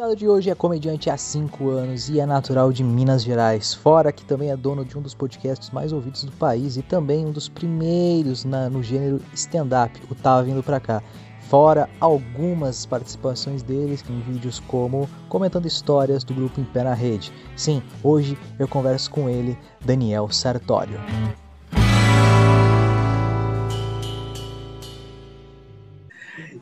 [0.00, 4.10] convidado de hoje é comediante há 5 anos e é natural de Minas Gerais, fora
[4.10, 7.30] que também é dono de um dos podcasts mais ouvidos do país e também um
[7.30, 11.02] dos primeiros na, no gênero stand-up, o Tava Vindo Pra Cá.
[11.50, 17.30] Fora algumas participações deles em vídeos como comentando histórias do grupo Em Pé na Rede.
[17.54, 20.98] Sim, hoje eu converso com ele, Daniel Sartório.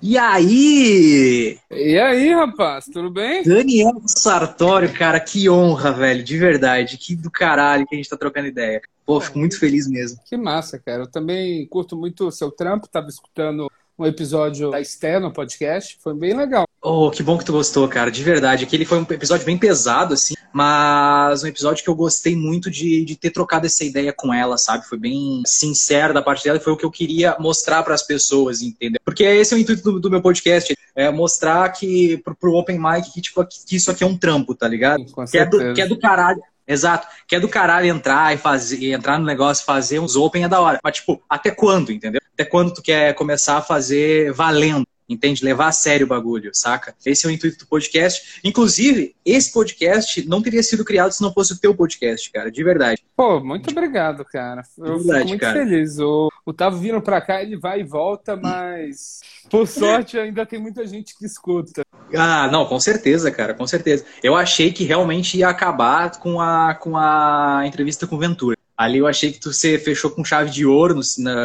[0.01, 1.59] E aí?
[1.71, 3.43] E aí, rapaz, tudo bem?
[3.43, 6.97] Daniel Sartório, cara, que honra, velho, de verdade.
[6.97, 8.81] Que do caralho que a gente tá trocando ideia.
[9.05, 10.21] Pô, fico muito feliz mesmo.
[10.25, 11.03] Que massa, cara.
[11.03, 15.99] Eu também curto muito o seu trampo, tava escutando um episódio da Esté no podcast,
[16.01, 16.65] foi bem legal.
[16.81, 18.63] Oh, que bom que tu gostou, cara, de verdade.
[18.63, 23.05] Aquele foi um episódio bem pesado, assim, mas um episódio que eu gostei muito de,
[23.05, 24.87] de ter trocado essa ideia com ela, sabe?
[24.87, 28.05] Foi bem sincero da parte dela e foi o que eu queria mostrar para as
[28.05, 29.01] pessoas, entendeu?
[29.05, 32.79] Porque esse é o intuito do, do meu podcast, é mostrar que pro, pro Open
[32.79, 35.05] Mic que, tipo, que isso aqui é um trampo, tá ligado?
[35.07, 36.41] Com que, é do, que é do caralho.
[36.69, 37.09] Exato.
[37.27, 40.61] Que é do caralho entrar e fazer, entrar no negócio, fazer uns open é da
[40.61, 40.79] hora.
[40.85, 42.21] Mas, tipo, até quando, entendeu?
[42.39, 44.87] Até quando tu quer começar a fazer valendo?
[45.09, 45.45] Entende?
[45.45, 46.95] Levar a sério o bagulho, saca?
[47.05, 48.39] Esse é o intuito do podcast.
[48.45, 52.63] Inclusive, esse podcast não teria sido criado se não fosse o teu podcast, cara, de
[52.63, 53.03] verdade.
[53.17, 54.63] Pô, muito obrigado, cara.
[54.79, 55.59] Eu verdade, fico muito cara.
[55.59, 55.99] feliz.
[55.99, 60.61] O, o Tavo vindo pra cá, ele vai e volta, mas por sorte ainda tem
[60.61, 61.83] muita gente que escuta.
[62.15, 64.05] Ah, não, com certeza, cara, com certeza.
[64.23, 68.58] Eu achei que realmente ia acabar com a, com a entrevista com o Ventura.
[68.79, 71.01] Ali eu achei que tu você fechou com chave de ouro.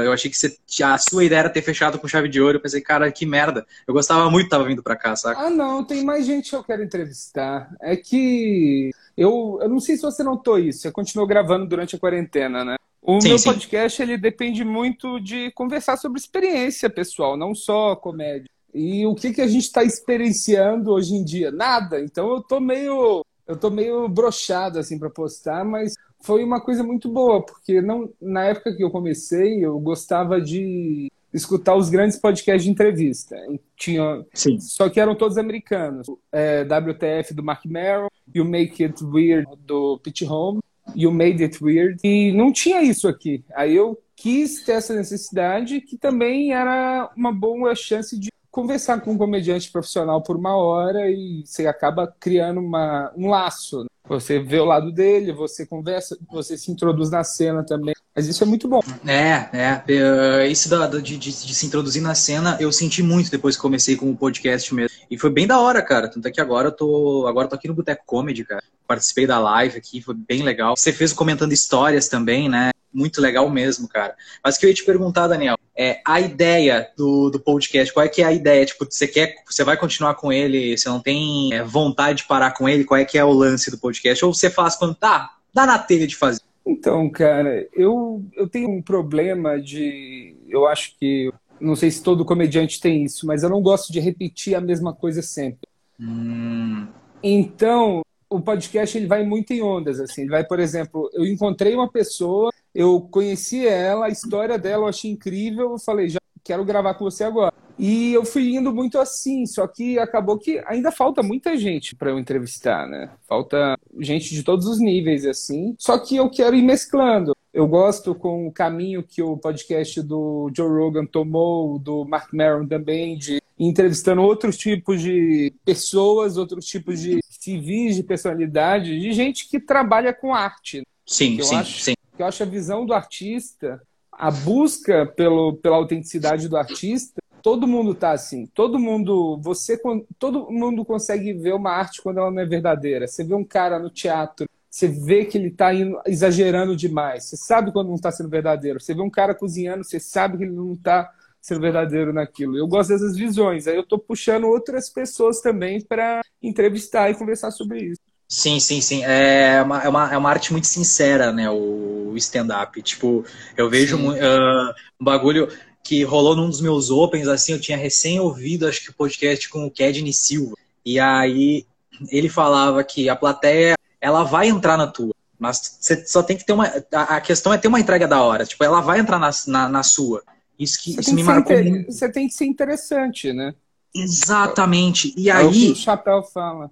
[0.05, 2.57] eu achei que você, a sua ideia era ter fechado com chave de ouro.
[2.57, 3.65] Eu pensei, cara, que merda.
[3.87, 5.41] Eu gostava muito, tava vindo pra cá, saca?
[5.41, 7.75] Ah, não, tem mais gente que eu quero entrevistar.
[7.81, 11.99] É que eu, eu não sei se você notou isso, você continuou gravando durante a
[11.99, 12.75] quarentena, né?
[13.01, 13.49] O Sim, meu sim.
[13.49, 18.49] podcast, ele depende muito de conversar sobre experiência pessoal, não só comédia.
[18.73, 21.51] E o que, que a gente está experienciando hoje em dia?
[21.51, 21.99] Nada.
[21.99, 26.83] Então eu tô meio, eu tô meio brochado assim para postar, mas foi uma coisa
[26.83, 32.17] muito boa, porque não, na época que eu comecei, eu gostava de escutar os grandes
[32.17, 33.35] podcasts de entrevista.
[33.75, 34.59] Tinha, Sim.
[34.59, 36.07] só que eram todos americanos.
[36.31, 38.07] É, WTF do Mark Merrill,
[38.37, 40.61] o Make It Weird do Pete Holmes,
[40.95, 41.97] o Made It Weird.
[42.03, 43.43] E não tinha isso aqui.
[43.53, 49.11] Aí eu quis ter essa necessidade, que também era uma boa chance de conversar com
[49.11, 53.85] um comediante profissional por uma hora e você acaba criando uma, um laço.
[54.07, 57.93] Você vê o lado dele, você conversa, você se introduz na cena também.
[58.13, 58.81] Mas isso é muito bom.
[59.07, 59.81] É, é.
[59.87, 63.61] é, Isso da, de, de- de se introduzir na cena, eu senti muito depois que
[63.61, 64.97] comecei com o podcast mesmo.
[65.09, 66.09] E foi bem da hora, cara.
[66.09, 68.61] Tanto é que agora eu tô, agora eu tô aqui no Boteco Comedy, cara.
[68.85, 70.75] Participei da live aqui, foi bem legal.
[70.75, 72.71] Você fez comentando histórias também, né?
[72.93, 74.15] Muito legal mesmo, cara.
[74.43, 78.05] Mas o que eu ia te perguntar, Daniel, é a ideia do, do podcast, qual
[78.05, 78.65] é que é a ideia?
[78.65, 82.51] Tipo, você quer, você vai continuar com ele, você não tem é, vontade de parar
[82.51, 82.83] com ele?
[82.83, 84.23] Qual é que é o lance do podcast?
[84.23, 86.41] Ou você faz quando tá, dá na telha de fazer?
[86.65, 90.35] Então, cara, eu, eu tenho um problema de.
[90.47, 91.31] Eu acho que.
[91.59, 94.93] Não sei se todo comediante tem isso, mas eu não gosto de repetir a mesma
[94.93, 95.67] coisa sempre.
[95.99, 96.87] Hum,
[97.21, 100.21] Então, o podcast ele vai muito em ondas, assim.
[100.21, 104.87] Ele vai, por exemplo, eu encontrei uma pessoa, eu conheci ela, a história dela eu
[104.89, 107.53] achei incrível, eu falei, já quero gravar com você agora.
[107.79, 112.11] E eu fui indo muito assim, só que acabou que ainda falta muita gente para
[112.11, 113.09] eu entrevistar, né?
[113.27, 115.75] Falta gente de todos os níveis, assim.
[115.79, 117.35] Só que eu quero ir mesclando.
[117.51, 122.67] Eu gosto com o caminho que o podcast do Joe Rogan tomou, do Mark Maron
[122.67, 129.47] também, de entrevistando outros tipos de pessoas, outros tipos de civis, de personalidade, de gente
[129.49, 130.83] que trabalha com arte.
[131.05, 131.93] sim, Eu sim, acho- sim.
[132.13, 133.81] Porque eu acho a visão do artista,
[134.11, 138.45] a busca pelo, pela autenticidade do artista, todo mundo tá assim.
[138.45, 139.81] Todo mundo, você,
[140.19, 143.07] todo mundo consegue ver uma arte quando ela não é verdadeira.
[143.07, 147.25] Você vê um cara no teatro, você vê que ele tá indo- exagerando demais.
[147.25, 148.79] Você sabe quando não tá sendo verdadeiro.
[148.79, 151.11] Você vê um cara cozinhando, você sabe que ele não tá
[151.41, 152.55] sendo verdadeiro naquilo.
[152.55, 153.67] Eu gosto dessas visões.
[153.67, 158.12] Aí eu tô puxando outras pessoas também para entrevistar e conversar sobre isso.
[158.27, 159.03] Sim, sim, sim.
[159.03, 161.49] É uma, é uma, é uma arte muito sincera, né?
[161.49, 162.81] O stand-up.
[162.81, 163.25] Tipo,
[163.55, 165.47] eu vejo mu- ah, um bagulho
[165.83, 169.49] que rolou num dos meus opens, assim, eu tinha recém ouvido, acho que o podcast
[169.49, 170.55] com o Kedney Silva.
[170.85, 171.65] E aí
[172.09, 175.13] ele falava que a plateia, ela vai entrar na tua.
[175.37, 176.71] Mas você só tem que ter uma.
[176.91, 178.45] A questão é ter uma entrega da hora.
[178.45, 180.23] Tipo, ela vai entrar na, na, na sua.
[180.57, 181.91] Isso, que, isso me que ser marcou inte- muito.
[181.91, 183.53] você tem que ser interessante, né?
[183.93, 185.13] Exatamente.
[185.17, 185.71] E É o que aí.
[185.71, 186.71] o Chapéu fala.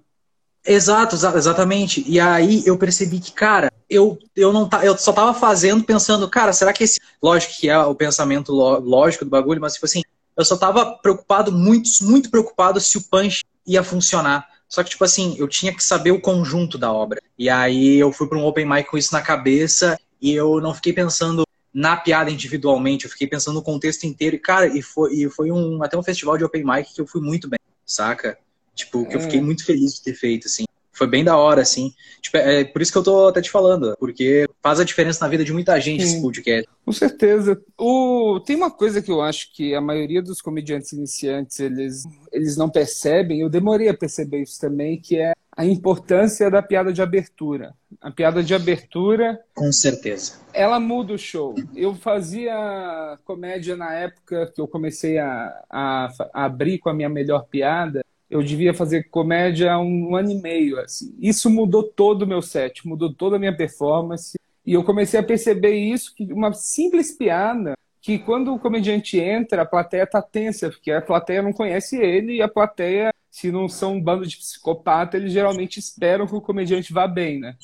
[0.64, 2.04] Exato, exa- exatamente.
[2.08, 6.28] E aí eu percebi que, cara, eu, eu não tá, eu só tava fazendo pensando,
[6.28, 7.00] cara, será que esse.
[7.22, 10.02] Lógico que é o pensamento ló- lógico do bagulho, mas tipo assim,
[10.36, 14.46] eu só tava preocupado, muito, muito preocupado se o punch ia funcionar.
[14.68, 17.20] Só que, tipo assim, eu tinha que saber o conjunto da obra.
[17.38, 20.72] E aí eu fui para um open mic com isso na cabeça e eu não
[20.72, 21.44] fiquei pensando
[21.74, 24.36] na piada individualmente, eu fiquei pensando no contexto inteiro.
[24.36, 27.06] E, cara, e foi, e foi um, até um festival de open mic que eu
[27.06, 28.38] fui muito bem, saca?
[28.74, 29.42] Tipo, que eu fiquei é.
[29.42, 30.64] muito feliz de ter feito, assim.
[30.92, 31.92] Foi bem da hora, assim.
[32.20, 35.30] Tipo, é por isso que eu tô até te falando, porque faz a diferença na
[35.30, 36.68] vida de muita gente Sim, esse podcast.
[36.84, 37.60] Com certeza.
[37.78, 38.38] O...
[38.44, 42.68] Tem uma coisa que eu acho que a maioria dos comediantes iniciantes, eles, eles não
[42.68, 47.74] percebem, eu demorei a perceber isso também, que é a importância da piada de abertura.
[48.00, 49.40] A piada de abertura.
[49.54, 50.40] Com certeza.
[50.52, 51.54] Ela muda o show.
[51.74, 57.08] Eu fazia comédia na época que eu comecei a, a, a abrir com a minha
[57.08, 60.80] melhor piada eu devia fazer comédia há um ano e meio.
[60.80, 61.14] Assim.
[61.20, 64.38] Isso mudou todo o meu set, mudou toda a minha performance.
[64.64, 69.62] E eu comecei a perceber isso, que uma simples piada, que quando o comediante entra,
[69.62, 73.68] a plateia tá tensa, porque a plateia não conhece ele e a plateia, se não
[73.68, 77.54] são um bando de psicopata, eles geralmente esperam que o comediante vá bem, né?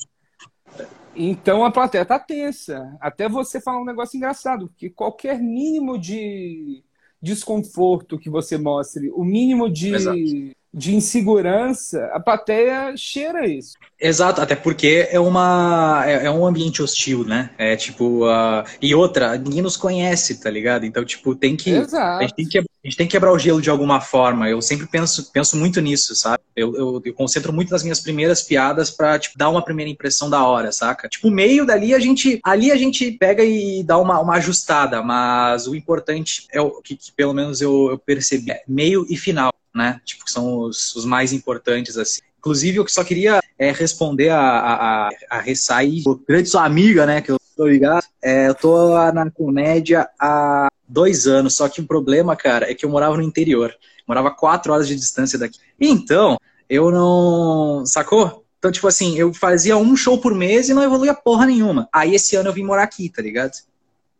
[1.15, 2.95] Então a plateia tá tensa.
[3.01, 6.83] Até você falar um negócio engraçado, porque qualquer mínimo de
[7.21, 13.73] desconforto que você mostre, o mínimo de, de insegurança, a plateia cheira isso.
[13.99, 17.49] Exato, até porque é uma é, é um ambiente hostil, né?
[17.57, 20.85] É tipo uh, e outra, ninguém nos conhece, tá ligado?
[20.85, 22.19] Então tipo tem que Exato.
[22.19, 24.47] a gente tem que a gente tem que quebrar o gelo de alguma forma.
[24.47, 26.43] Eu sempre penso penso muito nisso, sabe?
[26.55, 30.29] Eu, eu, eu concentro muito nas minhas primeiras piadas para tipo dar uma primeira impressão
[30.29, 31.09] da hora, saca?
[31.09, 35.67] Tipo meio dali a gente ali a gente pega e dá uma, uma ajustada, mas
[35.67, 39.51] o importante é o que, que pelo menos eu, eu percebi, é meio e final
[39.73, 40.01] né?
[40.05, 42.21] Tipo, que são os, os mais importantes, assim.
[42.39, 47.21] Inclusive, eu só queria é, responder a, a, a Ressai, grande sua amiga, né?
[47.21, 48.05] Que eu tô ligado.
[48.21, 52.85] É, eu tô na comédia há dois anos, só que o problema, cara, é que
[52.85, 53.73] eu morava no interior.
[54.07, 55.59] Morava quatro horas de distância daqui.
[55.79, 56.37] Então,
[56.69, 57.85] eu não.
[57.85, 58.45] Sacou?
[58.57, 61.87] Então, tipo assim, eu fazia um show por mês e não evoluía porra nenhuma.
[61.93, 63.53] Aí esse ano eu vim morar aqui, tá ligado?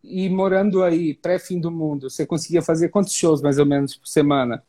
[0.04, 4.08] E morando aí, pré-fim do mundo, você conseguia fazer quantos shows mais ou menos por
[4.08, 4.64] semana?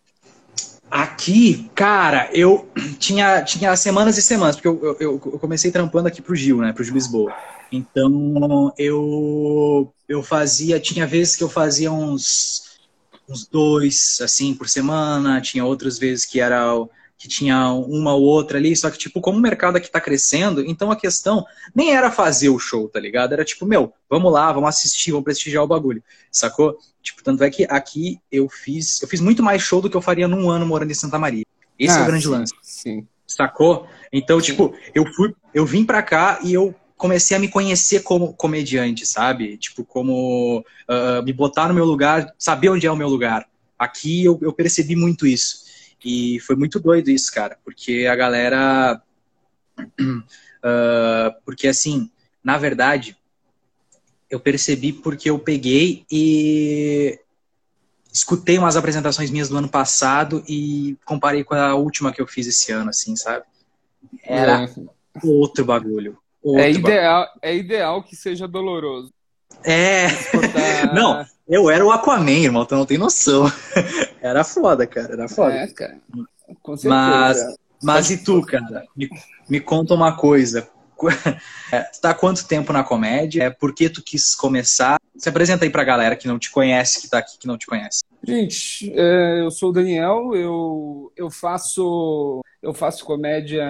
[0.90, 6.20] Aqui, cara, eu tinha, tinha semanas e semanas, porque eu, eu, eu comecei trampando aqui
[6.20, 7.32] pro Gil, né, pro Gil Lisboa.
[7.70, 12.78] Então, eu, eu fazia, tinha vezes que eu fazia uns,
[13.28, 16.58] uns dois, assim, por semana, tinha outras vezes que era
[17.20, 20.64] que tinha uma ou outra ali, só que, tipo, como o mercado aqui tá crescendo,
[20.64, 21.44] então a questão
[21.74, 23.34] nem era fazer o show, tá ligado?
[23.34, 26.02] Era tipo, meu, vamos lá, vamos assistir, vamos prestigiar o bagulho,
[26.32, 26.78] sacou?
[27.02, 30.00] Tipo, tanto é que aqui eu fiz, eu fiz muito mais show do que eu
[30.00, 31.44] faria num ano morando em Santa Maria.
[31.78, 32.54] Esse ah, é o ah, grande sim, lance.
[32.62, 33.06] Sim.
[33.26, 33.86] Sacou?
[34.10, 34.46] Então, sim.
[34.46, 39.04] tipo, eu fui, eu vim pra cá e eu comecei a me conhecer como comediante,
[39.04, 39.58] sabe?
[39.58, 43.46] Tipo, como uh, me botar no meu lugar, saber onde é o meu lugar.
[43.78, 45.68] Aqui eu, eu percebi muito isso.
[46.04, 49.02] E foi muito doido isso, cara, porque a galera.
[49.78, 52.10] Uh, porque assim,
[52.42, 53.16] na verdade,
[54.30, 57.18] eu percebi porque eu peguei e
[58.12, 62.46] escutei umas apresentações minhas do ano passado e comparei com a última que eu fiz
[62.46, 63.44] esse ano, assim, sabe?
[64.24, 64.74] Era é.
[65.24, 66.18] outro bagulho.
[66.42, 67.40] Outro é, ideal, bagulho.
[67.42, 69.12] é ideal que seja doloroso.
[69.64, 70.06] É.
[70.94, 73.44] Não, eu era o Aquaman, irmão, tu não tem noção.
[74.22, 75.54] Era foda, cara, era foda.
[75.54, 75.98] É, cara.
[76.62, 76.94] Com certeza.
[76.94, 78.84] Mas, mas e tu, cara?
[78.94, 79.08] Me,
[79.48, 80.68] me conta uma coisa.
[81.72, 83.44] É, tu tá há quanto tempo na comédia?
[83.44, 85.00] É, por que tu quis começar?
[85.16, 87.64] Se apresenta aí pra galera que não te conhece, que tá aqui, que não te
[87.64, 88.02] conhece.
[88.22, 93.66] Gente, é, eu sou o Daniel, eu, eu faço eu faço comédia,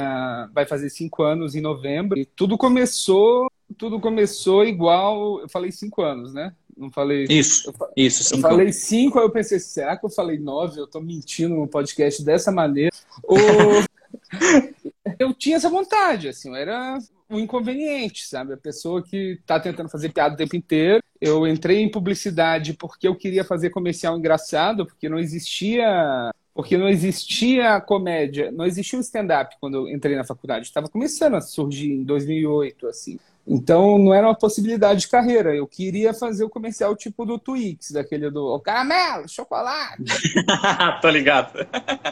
[0.52, 2.18] vai fazer cinco anos em novembro.
[2.18, 6.52] E tudo começou, tudo começou igual, eu falei cinco anos, né?
[6.80, 7.26] Não falei.
[7.28, 8.24] Isso, eu, isso.
[8.24, 8.38] Cinco.
[8.38, 10.80] Eu falei cinco, aí eu pensei, será que eu falei nove?
[10.80, 12.90] Eu tô mentindo no podcast dessa maneira.
[13.22, 13.36] Ou...
[15.18, 18.54] eu tinha essa vontade, assim, era um inconveniente, sabe?
[18.54, 21.02] A pessoa que tá tentando fazer piada o tempo inteiro.
[21.20, 26.88] Eu entrei em publicidade porque eu queria fazer comercial engraçado, porque não existia porque não
[26.88, 30.66] existia comédia, não existia o stand-up quando eu entrei na faculdade.
[30.66, 33.18] Estava começando a surgir em 2008, assim.
[33.50, 35.54] Então não era uma possibilidade de carreira.
[35.54, 40.04] Eu queria fazer o comercial tipo do Twix, daquele do caramelo, chocolate.
[41.02, 41.58] Tô ligado.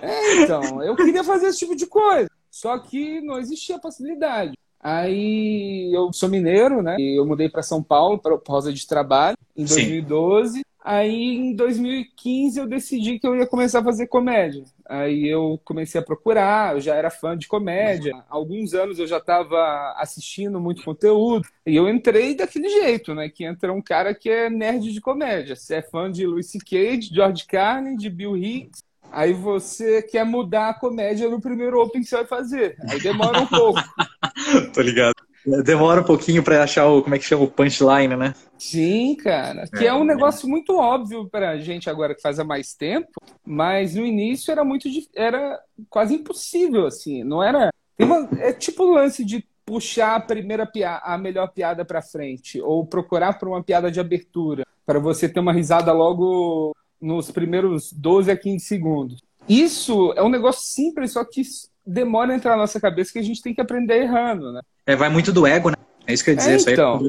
[0.02, 2.28] É, então, eu queria fazer esse tipo de coisa.
[2.50, 4.54] Só que não existia possibilidade.
[4.80, 6.97] Aí eu sou mineiro, né?
[6.99, 10.54] E eu mudei para São Paulo por causa de trabalho em 2012.
[10.54, 10.62] Sim.
[10.85, 14.65] Aí em 2015 eu decidi que eu ia começar a fazer comédia.
[14.87, 18.15] Aí eu comecei a procurar, eu já era fã de comédia.
[18.29, 21.47] Há alguns anos eu já estava assistindo muito conteúdo.
[21.67, 23.29] E eu entrei daquele jeito, né?
[23.29, 25.57] Que entra um cara que é nerd de comédia.
[25.57, 30.25] Você é fã de Louis C.K., de George Carlin, de Bill Hicks, Aí você quer
[30.25, 32.77] mudar a comédia no primeiro open que você vai fazer.
[32.91, 33.81] Aí demora um pouco.
[34.75, 35.15] Tô ligado.
[35.64, 38.35] Demora um pouquinho para achar o, como é que chama, o punchline, né?
[38.59, 39.67] Sim, cara.
[39.69, 43.09] Que é, é um negócio muito óbvio pra gente agora que faz há mais tempo,
[43.47, 47.23] mas no início era muito era quase impossível, assim.
[47.25, 47.71] Não era.
[47.99, 52.61] Uma, é tipo o lance de puxar a primeira piada, a melhor piada para frente,
[52.61, 57.93] ou procurar por uma piada de abertura, para você ter uma risada logo nos primeiros
[57.93, 59.23] 12 a 15 segundos.
[59.49, 61.43] Isso é um negócio simples, só que
[61.88, 64.61] demora a entrar na nossa cabeça que a gente tem que aprender errando, né?
[64.87, 65.76] É, vai muito do ego, né?
[66.07, 66.52] É isso que eu ia dizer.
[66.52, 67.00] É, isso então,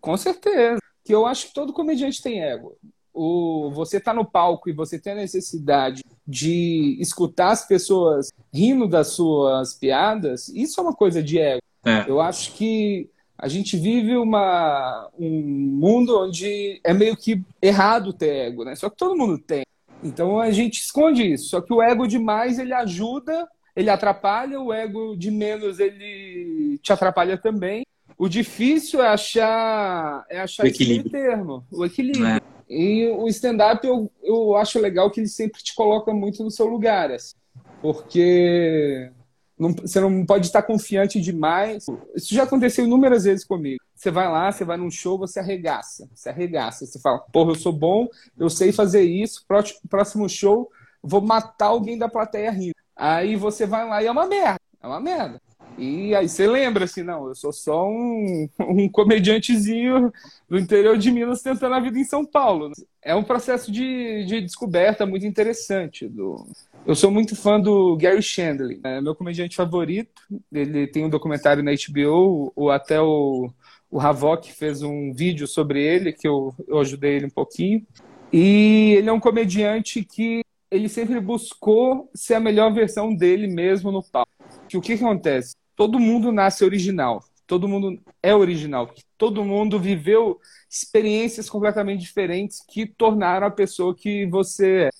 [0.00, 0.80] com certeza.
[1.04, 2.76] Que eu acho que todo comediante tem ego.
[3.12, 8.88] O, você tá no palco e você tem a necessidade de escutar as pessoas rindo
[8.88, 11.62] das suas piadas, isso é uma coisa de ego.
[11.84, 12.04] É.
[12.08, 18.46] Eu acho que a gente vive uma, um mundo onde é meio que errado ter
[18.46, 18.74] ego, né?
[18.74, 19.64] Só que todo mundo tem.
[20.02, 21.50] Então a gente esconde isso.
[21.50, 26.92] Só que o ego demais ele ajuda, ele atrapalha, o ego de menos ele te
[26.92, 27.84] atrapalha também.
[28.16, 31.00] O difícil é achar, é achar o equilíbrio.
[31.00, 32.26] esse termo, o equilíbrio.
[32.26, 32.40] É.
[32.68, 36.66] E o stand-up eu, eu acho legal que ele sempre te coloca muito no seu
[36.66, 37.34] lugar, assim,
[37.82, 39.10] porque
[39.58, 41.86] não, você não pode estar confiante demais.
[42.14, 43.82] Isso já aconteceu inúmeras vezes comigo.
[43.94, 46.08] Você vai lá, você vai num show, você arregaça.
[46.14, 46.86] Você arregaça.
[46.86, 49.44] Você fala, porra, eu sou bom, eu sei fazer isso.
[49.88, 50.70] Próximo show,
[51.02, 52.74] vou matar alguém da plateia rindo.
[52.96, 54.60] Aí você vai lá e é uma merda.
[54.82, 55.40] É uma merda.
[55.76, 60.12] E aí você lembra assim, não, eu sou só um, um comediantezinho
[60.48, 62.70] do interior de Minas tentando a vida em São Paulo.
[63.02, 66.08] É um processo de, de descoberta muito interessante.
[66.08, 66.46] Do...
[66.86, 70.22] Eu sou muito fã do Gary Shandling, é meu comediante favorito.
[70.52, 73.50] Ele tem um documentário na HBO, ou até o,
[73.90, 77.84] o Havok fez um vídeo sobre ele, que eu, eu ajudei ele um pouquinho.
[78.32, 83.90] E ele é um comediante que ele sempre buscou ser a melhor versão dele mesmo
[83.92, 84.30] no palco.
[84.74, 85.54] O que, que acontece?
[85.76, 87.22] todo mundo nasce original.
[87.46, 88.92] Todo mundo é original.
[89.18, 90.40] Todo mundo viveu
[90.70, 94.90] experiências completamente diferentes que tornaram a pessoa que você é.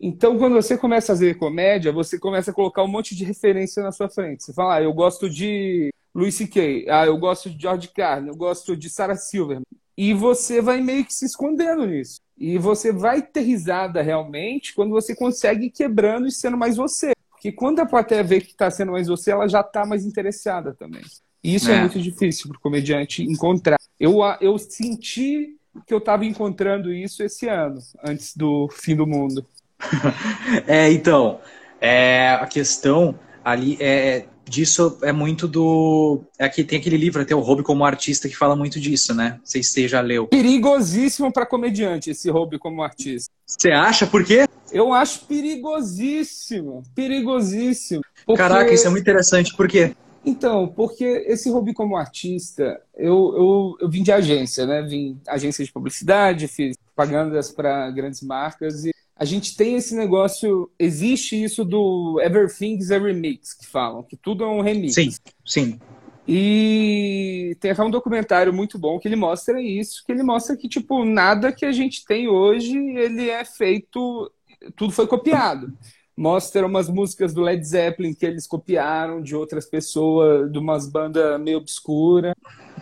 [0.00, 3.82] Então, quando você começa a fazer comédia, você começa a colocar um monte de referência
[3.82, 4.42] na sua frente.
[4.42, 8.36] Você fala, ah, eu gosto de Louis C.K., ah, eu gosto de George Carlin, eu
[8.36, 9.64] gosto de Sarah Silverman.
[9.96, 12.20] E você vai meio que se escondendo nisso.
[12.36, 17.12] E você vai ter risada realmente quando você consegue ir quebrando e sendo mais você
[17.40, 20.72] que quando a plateia vê que está sendo mais você, ela já está mais interessada
[20.72, 21.02] também.
[21.42, 23.76] E isso é, é muito difícil para o comediante encontrar.
[24.00, 29.44] Eu, eu senti que eu estava encontrando isso esse ano, antes do fim do mundo.
[30.66, 31.38] é, então,
[31.80, 36.22] é, a questão ali é disso é muito do.
[36.38, 39.36] Aqui é tem aquele livro, até o Hobby como artista, que fala muito disso, né?
[39.38, 40.26] Não sei se você já leu.
[40.26, 43.32] Perigosíssimo para comediante esse hobby como artista.
[43.46, 44.06] Você acha?
[44.06, 44.46] Por quê?
[44.72, 46.82] Eu acho perigosíssimo.
[46.94, 48.02] Perigosíssimo.
[48.26, 48.42] Porque...
[48.42, 49.54] Caraca, isso é muito interessante.
[49.56, 49.94] Por quê?
[50.24, 54.82] Então, porque esse hobby como artista, eu, eu, eu vim de agência, né?
[54.82, 60.70] Vim agência de publicidade, fiz propagandas para grandes marcas e a gente tem esse negócio,
[60.78, 64.94] existe isso do Everything's a Remix, que falam, que tudo é um remix.
[64.94, 65.10] Sim,
[65.44, 65.78] sim.
[66.26, 70.68] E tem até um documentário muito bom que ele mostra isso, que ele mostra que,
[70.68, 74.32] tipo, nada que a gente tem hoje, ele é feito,
[74.74, 75.72] tudo foi copiado.
[76.16, 81.40] Mostra umas músicas do Led Zeppelin que eles copiaram de outras pessoas, de umas bandas
[81.40, 82.34] meio obscura.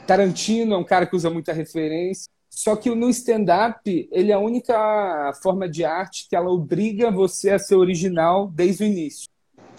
[0.07, 2.31] Tarantino é um cara que usa muita referência.
[2.55, 7.51] Só que no stand-up, ele é a única forma de arte que ela obriga você
[7.51, 9.27] a ser original desde o início.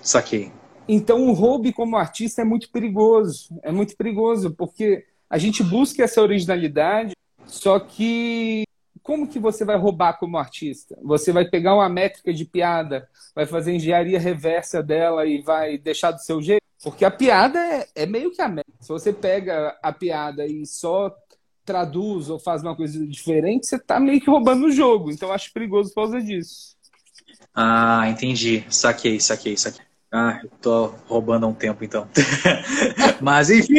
[0.01, 0.51] Saquei.
[0.87, 3.55] Então, o hobby como artista é muito perigoso.
[3.61, 7.13] É muito perigoso, porque a gente busca essa originalidade,
[7.45, 8.63] só que
[9.03, 10.97] como que você vai roubar como artista?
[11.03, 16.11] Você vai pegar uma métrica de piada, vai fazer engenharia reversa dela e vai deixar
[16.11, 16.63] do seu jeito?
[16.83, 18.77] Porque a piada é, é meio que a métrica.
[18.81, 21.15] Se você pega a piada e só
[21.65, 25.11] traduz ou faz uma coisa diferente, você tá meio que roubando o jogo.
[25.11, 26.75] Então eu acho perigoso por causa disso.
[27.53, 28.65] Ah, entendi.
[28.69, 29.85] Saquei, saquei, saquei.
[30.11, 32.07] Ah, eu tô roubando há um tempo então.
[33.19, 33.73] Mas enfim,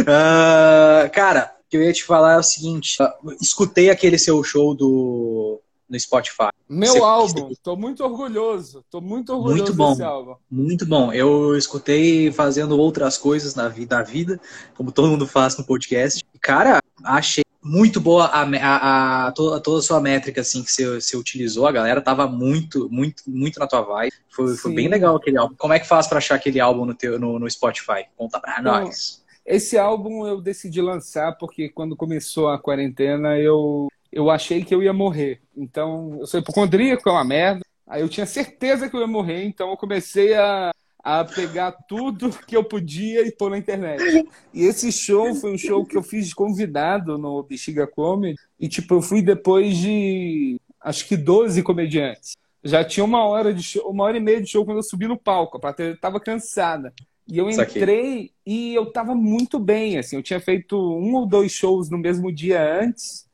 [0.00, 4.42] uh, cara, o que eu ia te falar é o seguinte: uh, escutei aquele seu
[4.42, 6.50] show do no Spotify.
[6.68, 10.34] Meu você, álbum, tô muito orgulhoso, tô muito orgulhoso muito bom, desse álbum.
[10.50, 11.12] Muito bom.
[11.12, 14.40] Eu escutei fazendo outras coisas na vida, da vida,
[14.74, 16.24] como todo mundo faz no podcast.
[16.40, 21.16] Cara, achei muito boa a, a, a, toda, a sua métrica assim que você, você
[21.16, 21.66] utilizou.
[21.66, 24.12] A galera tava muito, muito, muito na tua vibe.
[24.28, 25.54] Foi, foi bem legal aquele álbum.
[25.56, 28.04] Como é que faz para achar aquele álbum no, teu, no, no Spotify?
[28.16, 29.22] Conta pra então, nós.
[29.44, 34.82] Esse álbum eu decidi lançar porque quando começou a quarentena eu, eu achei que eu
[34.82, 35.40] ia morrer.
[35.56, 37.64] Então, eu sou hipocondríaco, é uma merda.
[37.86, 40.72] Aí eu tinha certeza que eu ia morrer, então eu comecei a,
[41.02, 44.28] a pegar tudo que eu podia e pôr na internet.
[44.52, 48.36] E esse show foi um show que eu fiz de convidado no Bexiga Comedy.
[48.60, 52.36] E, tipo, eu fui depois de acho que 12 comediantes.
[52.62, 55.06] Já tinha uma hora de show, uma hora e meia de show quando eu subi
[55.06, 55.56] no palco.
[55.56, 56.92] A plateia estava cansada.
[57.30, 61.52] E eu entrei e eu estava muito bem, assim, eu tinha feito um ou dois
[61.52, 63.27] shows no mesmo dia antes.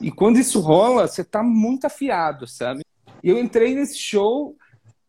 [0.00, 2.82] E quando isso rola, você está muito afiado, sabe?
[3.22, 4.56] Eu entrei nesse show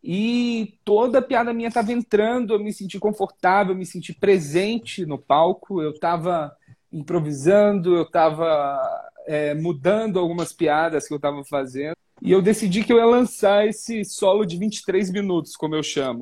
[0.04, 5.06] e toda a piada minha estava entrando, eu me senti confortável, eu me senti presente
[5.06, 6.56] no palco, eu estava
[6.92, 8.80] improvisando, eu estava
[9.26, 11.96] é, mudando algumas piadas que eu estava fazendo.
[12.22, 16.20] E eu decidi que eu ia lançar esse solo de 23 minutos, como eu chamo.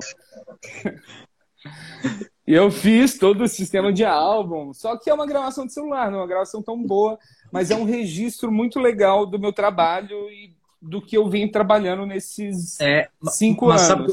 [2.46, 6.10] e eu fiz todo o sistema de álbum, só que é uma gravação de celular,
[6.10, 7.18] não é uma gravação tão boa,
[7.50, 12.06] mas é um registro muito legal do meu trabalho e do que eu venho trabalhando
[12.06, 13.82] nesses é, cinco anos.
[13.82, 14.06] Sabe,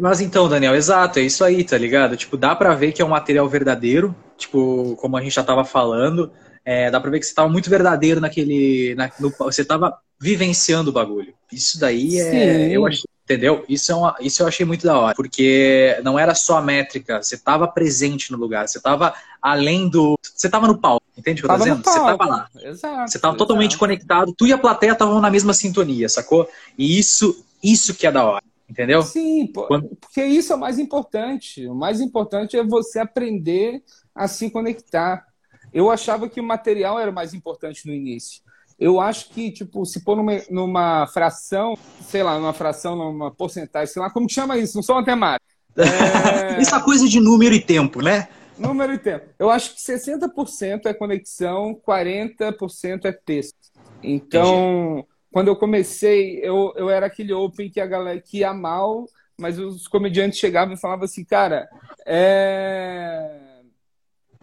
[0.00, 2.16] mas então, Daniel, exato, é isso aí, tá ligado?
[2.16, 5.64] Tipo, dá pra ver que é um material verdadeiro, tipo, como a gente já tava
[5.64, 6.30] falando,
[6.64, 8.94] é, dá pra ver que você tava muito verdadeiro naquele.
[8.94, 11.32] Na, no, você tava vivenciando o bagulho.
[11.50, 12.30] Isso daí é.
[12.30, 12.72] Sim.
[12.72, 13.62] Eu achei, entendeu?
[13.68, 15.14] Isso, é uma, isso eu achei muito da hora.
[15.14, 20.18] Porque não era só a métrica, você tava presente no lugar, você tava além do.
[20.22, 21.84] Você tava no palco, entende o que eu tô dizendo?
[21.84, 22.48] Você tava lá.
[22.56, 23.10] Exato.
[23.10, 23.36] Você tava exato.
[23.36, 26.48] totalmente conectado, tu e a plateia estavam na mesma sintonia, sacou?
[26.78, 28.44] E isso, isso que é da hora.
[28.68, 29.02] Entendeu?
[29.02, 29.88] Sim, Quando...
[29.96, 31.66] porque isso é o mais importante.
[31.66, 33.82] O mais importante é você aprender
[34.14, 35.26] a se conectar.
[35.72, 38.42] Eu achava que o material era o mais importante no início.
[38.78, 43.92] Eu acho que, tipo, se pôr numa, numa fração, sei lá, numa fração, numa porcentagem,
[43.92, 44.76] sei lá, como que chama isso?
[44.76, 45.46] Não sou matemática.
[45.78, 46.60] É...
[46.60, 48.28] isso é coisa de número e tempo, né?
[48.58, 49.26] Número e tempo.
[49.38, 53.54] Eu acho que 60% é conexão, 40% é texto.
[54.02, 55.08] Então, Entendi.
[55.32, 59.06] quando eu comecei, eu, eu era aquele open que a galera que ia mal,
[59.38, 61.68] mas os comediantes chegavam e falavam assim, cara,
[62.04, 63.48] é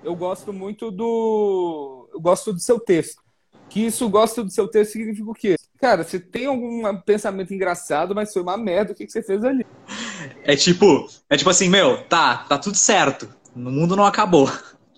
[0.05, 2.07] eu gosto muito do.
[2.13, 3.24] Eu gosto do seu texto.
[3.69, 5.55] Que isso gosta do seu texto significa o quê?
[5.79, 9.43] Cara, você tem algum pensamento engraçado, mas foi uma merda o que, que você fez
[9.43, 9.65] ali.
[10.43, 13.29] É tipo, é tipo assim, meu, tá, tá tudo certo.
[13.55, 14.49] O mundo não acabou.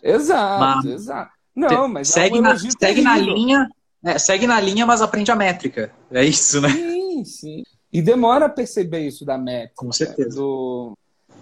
[0.01, 1.31] Exato, mas, exato.
[1.55, 3.67] Não, mas segue, é um na, segue na linha,
[4.03, 5.91] é, segue na linha, mas aprende a métrica.
[6.11, 6.69] É isso, né?
[6.69, 7.63] Sim, sim.
[7.91, 9.73] E demora a perceber isso da métrica.
[9.75, 10.37] Com certeza.
[10.37, 10.97] Do...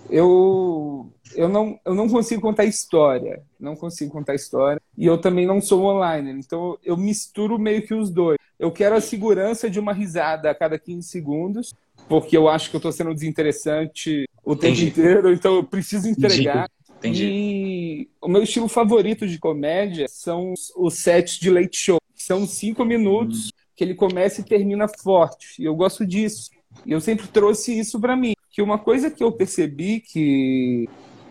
[0.10, 3.41] Eu eu não, eu não consigo contar história.
[3.60, 4.82] Não consigo contar história.
[4.98, 6.32] E eu também não sou online.
[6.32, 8.38] Então eu misturo meio que os dois.
[8.58, 11.74] Eu quero a segurança de uma risada a cada 15 segundos,
[12.08, 14.88] porque eu acho que eu estou sendo desinteressante o tempo Entendi.
[14.88, 16.70] inteiro, então eu preciso entregar.
[17.00, 17.26] Entendi.
[17.26, 22.00] E o meu estilo favorito de comédia são os sets de late show.
[22.15, 23.52] São cinco minutos hum.
[23.76, 25.62] que ele começa e termina forte.
[25.62, 26.50] E eu gosto disso.
[26.86, 28.35] E eu sempre trouxe isso para mim.
[28.56, 30.88] Que uma coisa que eu percebi que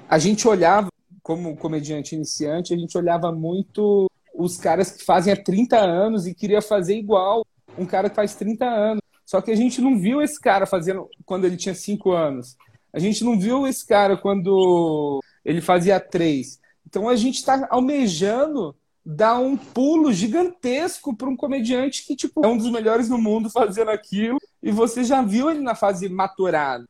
[0.07, 0.89] a gente olhava,
[1.23, 6.35] como comediante iniciante, a gente olhava muito os caras que fazem há 30 anos e
[6.35, 7.43] queria fazer igual
[7.79, 9.01] um cara que faz 30 anos.
[9.25, 12.59] Só que a gente não viu esse cara fazendo quando ele tinha 5 anos.
[12.93, 16.61] A gente não viu esse cara quando ele fazia 3.
[16.87, 22.49] Então a gente está almejando dar um pulo gigantesco para um comediante que tipo, é
[22.49, 26.85] um dos melhores no mundo fazendo aquilo e você já viu ele na fase maturada.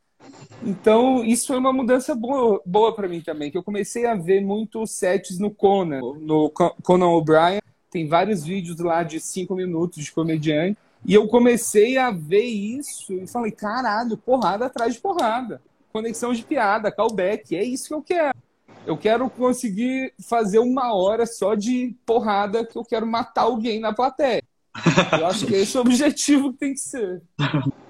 [0.63, 4.41] Então, isso foi uma mudança boa, boa para mim também, que eu comecei a ver
[4.41, 6.51] muitos sets no Conan, no
[6.83, 7.61] Conan O'Brien.
[7.91, 10.79] Tem vários vídeos lá de cinco minutos de comediante.
[11.07, 15.61] E eu comecei a ver isso e falei, caralho, porrada atrás de porrada.
[15.93, 18.39] Conexão de piada, callback, é isso que eu quero.
[18.87, 23.93] Eu quero conseguir fazer uma hora só de porrada que eu quero matar alguém na
[23.93, 24.43] plateia.
[25.19, 27.23] Eu acho que esse é o objetivo que tem que ser.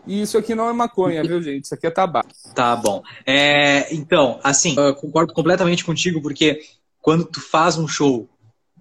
[0.06, 1.64] E isso aqui não é maconha, viu, gente?
[1.64, 2.28] Isso aqui é tabaco.
[2.54, 3.02] Tá bom.
[3.26, 6.60] É, então, assim, eu concordo completamente contigo, porque
[7.00, 8.28] quando tu faz um show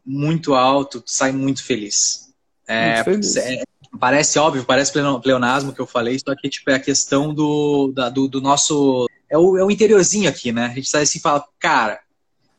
[0.05, 2.33] muito alto, tu sai muito feliz.
[2.67, 3.35] É, muito feliz.
[3.37, 3.63] É,
[3.99, 8.09] parece óbvio, parece pleonasmo que eu falei, só que tipo, é a questão do, da,
[8.09, 9.07] do, do, nosso.
[9.29, 10.65] É o, é o interiorzinho aqui, né?
[10.65, 12.01] A gente sai assim e fala, cara.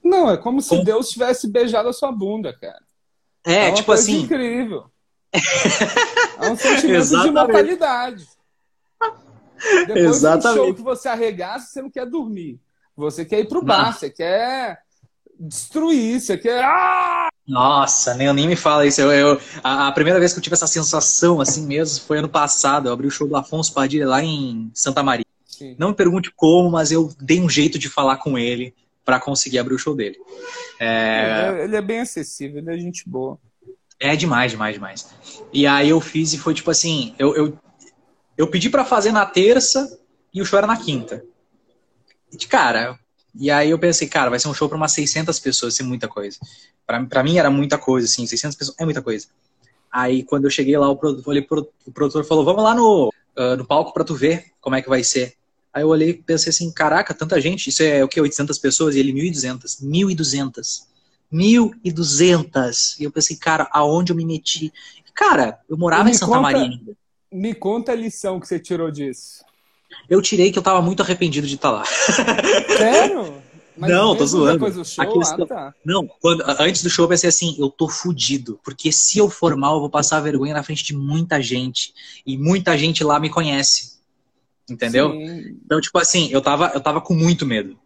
[0.02, 0.84] Não, é como se como...
[0.84, 2.82] Deus tivesse beijado a sua bunda, cara.
[3.46, 4.22] É, é tipo assim.
[4.22, 4.90] incrível.
[6.40, 7.28] É um sentimento Exatamente.
[7.28, 8.28] de mortalidade.
[9.86, 10.58] Depois Exatamente.
[10.58, 12.60] show que você arregaça, você não quer dormir.
[12.96, 14.78] Você quer ir pro bar, você quer
[15.38, 16.62] destruir, você quer.
[16.64, 17.28] Ah!
[17.46, 19.00] Nossa, nem, nem me fala isso.
[19.00, 22.28] Eu, eu, a, a, primeira vez que eu tive essa sensação assim mesmo foi ano
[22.28, 22.88] passado.
[22.88, 25.26] Eu abri o show do Afonso Padilha lá em Santa Maria.
[25.44, 25.76] Sim.
[25.78, 29.58] Não me pergunte como, mas eu dei um jeito de falar com ele para conseguir
[29.58, 30.16] abrir o show dele.
[30.80, 31.48] É...
[31.48, 33.38] Ele, é, ele é bem acessível, ele é gente boa.
[34.00, 35.08] É demais, demais, demais.
[35.52, 37.58] E aí eu fiz e foi tipo assim, eu, eu
[38.36, 39.98] Eu pedi para fazer na terça
[40.32, 41.24] e o show era na quinta.
[42.32, 42.98] E, cara,
[43.34, 45.86] e aí eu pensei, cara, vai ser um show para umas 600 pessoas, isso é
[45.86, 46.36] muita coisa.
[46.84, 49.28] Para mim era muita coisa, assim, 600 pessoas é muita coisa.
[49.90, 53.64] Aí quando eu cheguei lá, o produtor, o produtor falou, vamos lá no, uh, no
[53.64, 55.34] palco para tu ver como é que vai ser.
[55.72, 58.96] Aí eu olhei e pensei assim, caraca, tanta gente, isso é o que, 800 pessoas?
[58.96, 59.82] E ele, 1.200.
[59.82, 60.86] 1.200.
[61.34, 63.00] 1.200.
[63.00, 64.72] E eu pensei, cara, aonde eu me meti?
[65.12, 66.80] Cara, eu morava em Santa conta, Maria
[67.30, 69.44] Me conta a lição que você tirou disso.
[70.08, 71.84] Eu tirei que eu tava muito arrependido de estar tá lá.
[72.76, 73.42] Sério?
[73.76, 74.84] Mas não, tô zoando.
[74.84, 75.44] Show, questão...
[75.44, 75.74] ah, tá.
[75.84, 78.58] Não, quando, antes do show eu pensei assim, eu tô fudido.
[78.62, 81.92] Porque se eu for mal, eu vou passar vergonha na frente de muita gente.
[82.24, 83.94] E muita gente lá me conhece.
[84.68, 85.12] Entendeu?
[85.12, 85.58] Sim.
[85.64, 87.78] Então, tipo assim, eu tava, eu tava com muito medo.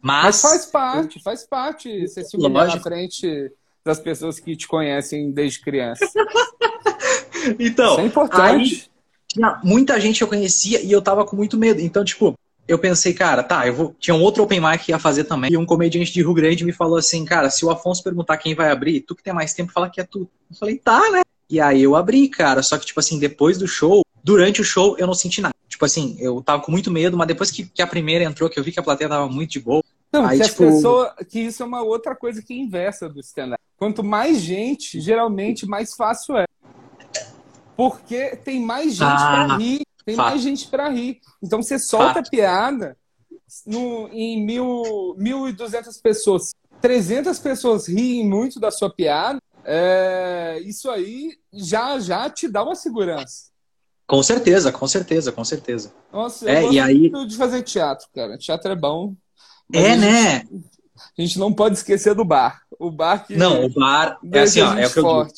[0.00, 3.50] Mas, Mas faz parte, faz parte você se humilhar na frente
[3.84, 6.04] das pessoas que te conhecem desde criança.
[7.58, 8.90] então, Isso é importante.
[8.90, 8.96] Aí,
[9.28, 11.80] tinha muita gente que eu conhecia e eu tava com muito medo.
[11.80, 12.34] Então, tipo,
[12.66, 13.96] eu pensei, cara, tá, eu vou.
[13.98, 15.52] Tinha um outro open mic que ia fazer também.
[15.52, 18.54] E um comediante de Rio Grande me falou assim, cara, se o Afonso perguntar quem
[18.54, 20.28] vai abrir, tu que tem mais tempo, fala que é tu.
[20.50, 21.22] Eu falei, tá, né?
[21.48, 22.62] E aí eu abri, cara.
[22.62, 25.54] Só que, tipo assim, depois do show, durante o show, eu não senti nada.
[25.76, 28.58] Tipo assim, eu tava com muito medo, mas depois que, que a primeira entrou, que
[28.58, 29.84] eu vi que a plateia tava muito de boa.
[30.10, 30.64] Não, aí, que, tipo...
[30.64, 33.60] pessoa, que isso é uma outra coisa que inversa do stand-up.
[33.76, 36.46] Quanto mais gente, geralmente mais fácil é.
[37.76, 39.82] Porque tem mais gente ah, pra rir.
[40.02, 40.30] Tem fato.
[40.30, 41.20] mais gente para rir.
[41.42, 42.30] Então você solta fato.
[42.30, 42.96] piada
[43.66, 46.54] no, em mil, 1.200 pessoas.
[46.80, 49.38] 300 pessoas riem muito da sua piada.
[49.62, 53.50] É, isso aí já já te dá uma segurança.
[54.06, 55.92] Com certeza, com certeza, com certeza.
[56.12, 57.10] Nossa, é, eu e aí...
[57.26, 58.38] de fazer teatro, cara.
[58.38, 59.14] Teatro é bom.
[59.72, 60.36] É, a né?
[61.18, 62.62] a gente não pode esquecer do bar.
[62.78, 63.34] O bar que.
[63.34, 65.30] Não, o bar é assim, ó, é o que eu digo.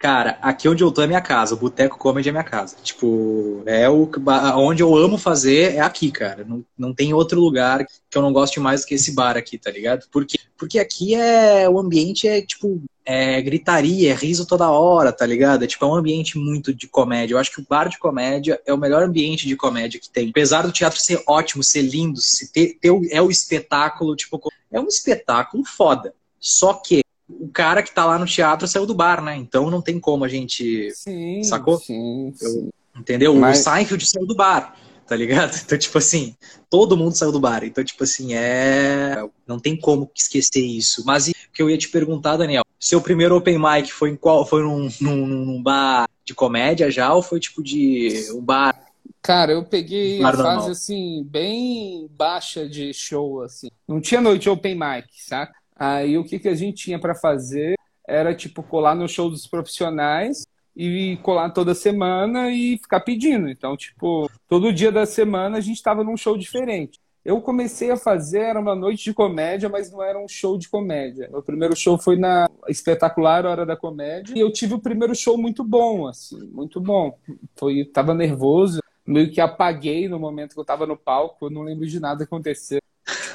[0.00, 2.74] Cara, aqui onde eu tô é minha casa, o Boteco Comedy é minha casa.
[2.82, 4.10] Tipo, é o
[4.56, 6.42] onde eu amo fazer é aqui, cara.
[6.42, 9.58] Não, não tem outro lugar que eu não goste mais do que esse bar aqui,
[9.58, 10.06] tá ligado?
[10.10, 15.26] Porque, porque aqui é o ambiente é tipo é gritaria, é riso toda hora, tá
[15.26, 15.64] ligado?
[15.64, 17.34] É tipo é um ambiente muito de comédia.
[17.34, 20.30] Eu acho que o bar de comédia é o melhor ambiente de comédia que tem.
[20.30, 24.78] Apesar do teatro ser ótimo, ser lindo, se ter, ter é o espetáculo, tipo, é
[24.78, 26.14] um espetáculo foda.
[26.38, 29.36] Só que o cara que tá lá no teatro saiu do bar, né?
[29.36, 30.92] Então não tem como a gente.
[30.94, 31.78] Sim, sacou?
[31.78, 32.70] Sim, sim.
[32.96, 33.34] entendeu?
[33.34, 33.60] Mas...
[33.60, 35.58] O Seinfeld saiu do bar, tá ligado?
[35.64, 36.36] Então, tipo assim,
[36.68, 37.64] todo mundo saiu do bar.
[37.64, 39.16] Então, tipo assim, é.
[39.46, 41.02] Não tem como esquecer isso.
[41.04, 44.46] Mas o que eu ia te perguntar, Daniel, seu primeiro open mic foi em qual?
[44.46, 48.74] Foi num, num, num bar de comédia já ou foi tipo de um bar?
[49.22, 53.68] Cara, eu peguei a fase assim, bem baixa de show, assim.
[53.86, 55.52] Não tinha noite open mic, saca?
[55.76, 57.74] Aí o que, que a gente tinha para fazer
[58.08, 63.48] era tipo colar no show dos profissionais e colar toda semana e ficar pedindo.
[63.48, 66.99] Então, tipo, todo dia da semana a gente estava num show diferente.
[67.24, 70.68] Eu comecei a fazer, era uma noite de comédia, mas não era um show de
[70.68, 71.28] comédia.
[71.32, 75.36] O primeiro show foi na espetacular Hora da Comédia e eu tive o primeiro show
[75.36, 77.18] muito bom, assim, muito bom.
[77.56, 81.62] Foi, tava nervoso, meio que apaguei no momento que eu tava no palco, eu não
[81.62, 82.80] lembro de nada acontecer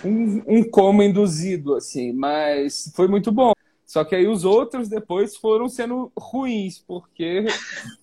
[0.03, 3.53] um, um coma induzido, assim, mas foi muito bom.
[3.85, 7.45] Só que aí os outros depois foram sendo ruins, porque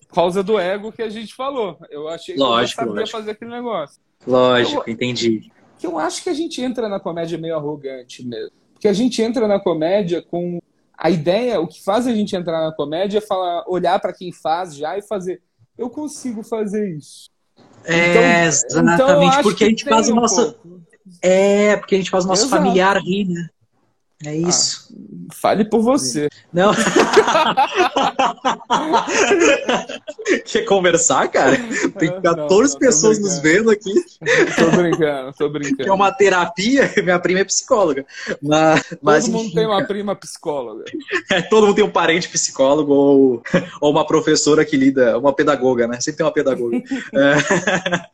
[0.07, 1.77] por causa do ego que a gente falou.
[1.89, 3.17] Eu achei que lógico, eu sabia lógico.
[3.17, 4.01] fazer aquele negócio.
[4.25, 5.51] Lógico, eu, entendi.
[5.83, 8.53] Que eu acho que a gente entra na comédia meio arrogante mesmo.
[8.71, 10.61] Porque a gente entra na comédia com
[10.97, 14.31] a ideia, o que faz a gente entrar na comédia é falar, olhar para quem
[14.31, 15.41] faz já e fazer.
[15.77, 17.29] Eu consigo fazer isso.
[17.83, 20.55] É, então, exatamente, então porque a gente faz o nosso.
[21.21, 22.63] É, porque a gente faz o nosso Exato.
[22.63, 23.49] familiar rir, né?
[24.25, 24.87] É ah, isso.
[24.91, 26.29] Ah, fale por você.
[26.51, 26.71] Não.
[30.45, 31.57] Quer conversar, cara?
[31.99, 33.93] Tem 14 não, não, pessoas nos vendo aqui.
[34.55, 35.83] Tô brincando, tô brincando.
[35.83, 38.05] Que é uma terapia, minha prima é psicóloga.
[38.41, 40.85] Mas, todo mas, mundo enfim, tem uma prima psicóloga.
[41.29, 43.43] É, todo mundo tem um parente psicólogo ou,
[43.81, 45.99] ou uma professora que lida, uma pedagoga, né?
[45.99, 46.77] Sempre tem uma pedagoga.
[47.13, 48.13] é.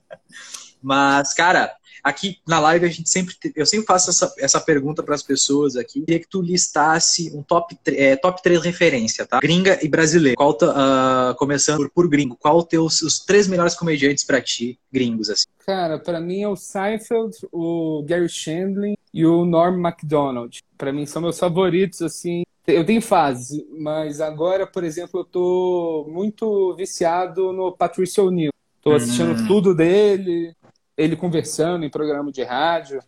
[0.81, 5.15] Mas, cara, Aqui na live a gente sempre, eu sempre faço essa, essa pergunta para
[5.15, 6.01] as pessoas aqui.
[6.01, 9.39] Queria que tu listasse um top, é, top 3 referência, tá?
[9.39, 10.35] Gringa e brasileiro.
[10.37, 15.29] Qual uh, começando por, por gringo, qual teus os três melhores comediantes para ti, gringos
[15.29, 15.45] assim?
[15.65, 20.59] Cara, para mim é o Seinfeld, o Gary Shandling e o Norm Macdonald.
[20.77, 22.43] Para mim são meus favoritos assim.
[22.65, 28.51] Eu tenho fases, mas agora, por exemplo, eu tô muito viciado no Patricio O'Neill.
[28.81, 29.47] Tô assistindo hum.
[29.47, 30.55] tudo dele,
[30.99, 33.01] ele conversando em programa de rádio.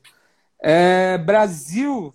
[0.61, 2.13] É, Brasil,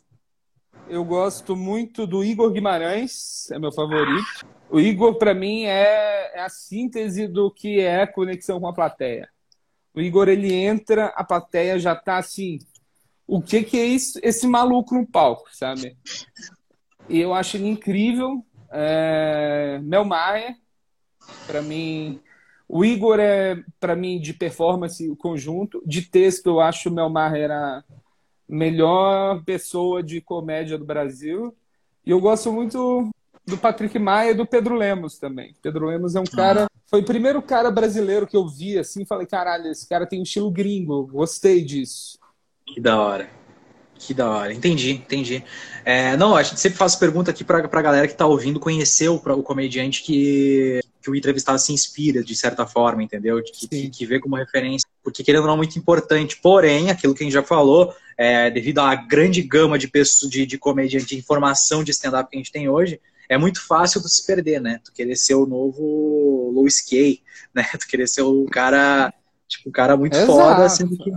[0.89, 4.47] eu gosto muito do Igor Guimarães, é meu favorito.
[4.71, 9.29] O Igor, para mim, é, é, a síntese do que é conexão com a plateia.
[9.95, 12.59] O Igor, ele entra, a plateia já tá assim.
[13.27, 15.95] O que, que é isso, esse maluco no palco, sabe?
[17.07, 18.43] E eu acho ele incrível.
[18.71, 19.79] É...
[19.83, 20.57] Mel Maia,
[21.47, 22.21] para mim.
[22.69, 25.83] O Igor é, para mim, de performance, o conjunto.
[25.87, 27.85] De texto, eu acho o Mel Maia era
[28.49, 31.55] melhor pessoa de comédia do Brasil.
[32.05, 33.11] E eu gosto muito
[33.47, 35.55] do Patrick Maia e do Pedro Lemos também.
[35.63, 36.67] Pedro Lemos é um cara.
[36.87, 40.25] Foi o primeiro cara brasileiro que eu vi assim, falei, caralho, esse cara tem um
[40.25, 42.19] estilo gringo, gostei disso.
[42.65, 43.29] Que da hora.
[43.99, 44.53] Que da hora.
[44.53, 45.45] Entendi, entendi.
[45.85, 49.09] É, não, a gente sempre faz pergunta aqui pra, pra galera que tá ouvindo conhecer
[49.09, 53.41] o, o comediante que, que o entrevistado se inspira, de certa forma, entendeu?
[53.41, 54.89] Que, que, que, vê como referência.
[55.05, 56.37] Porque, querendo ou não, é muito importante.
[56.43, 60.45] Porém, aquilo que a gente já falou, é, devido à grande gama de, pessoas, de,
[60.45, 64.09] de comediante, de informação de stand-up que a gente tem hoje, é muito fácil tu
[64.09, 64.81] se perder, né?
[64.85, 67.23] Tu querer ser o novo Louis Kay,
[67.55, 67.63] né?
[67.79, 69.15] Tu querer ser o cara,
[69.47, 70.33] tipo, um cara muito Exato.
[70.33, 71.13] foda, sendo que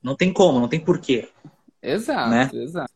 [0.00, 1.28] não tem como, não tem porquê.
[1.82, 2.48] Exato, né?
[2.52, 2.92] exato.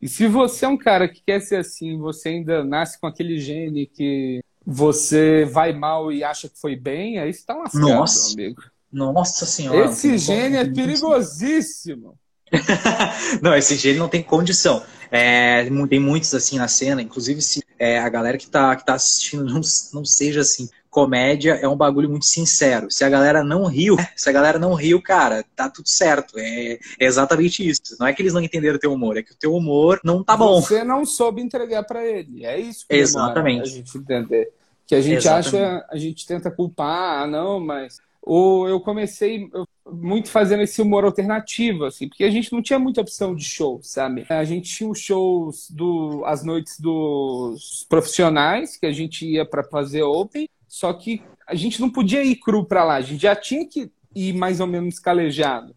[0.00, 3.40] E se você é um cara que quer ser assim, você ainda nasce com aquele
[3.40, 8.34] gene que você vai mal e acha que foi bem, aí você tá lascado, Nossa.
[8.34, 8.62] amigo.
[8.92, 9.86] Nossa senhora.
[9.86, 12.18] Esse gene é perigosíssimo.
[13.40, 14.82] não, esse gene não tem condição.
[15.10, 18.92] É, tem muitos assim na cena, inclusive se é, a galera que tá, que tá
[18.92, 19.60] assistindo não,
[19.94, 20.68] não seja assim.
[20.90, 22.90] Comédia é um bagulho muito sincero.
[22.90, 26.38] Se a galera não riu, se a galera não riu, cara, tá tudo certo.
[26.38, 27.96] É, é exatamente isso.
[27.98, 30.22] Não é que eles não entenderam o teu humor, é que o teu humor não
[30.22, 30.60] tá bom.
[30.60, 32.44] Você não soube entregar para ele.
[32.44, 33.62] É isso que Exatamente.
[33.62, 34.57] a gente entender.
[34.88, 35.56] Que a gente Exatamente.
[35.56, 39.50] acha, a gente tenta culpar, ah, não, mas ou eu comecei
[39.86, 43.80] muito fazendo esse humor alternativo, assim, porque a gente não tinha muita opção de show,
[43.82, 44.26] sabe?
[44.28, 49.64] A gente tinha os shows do as noites dos profissionais que a gente ia para
[49.64, 53.36] fazer open, só que a gente não podia ir cru para lá, a gente já
[53.36, 55.74] tinha que ir mais ou menos calejado.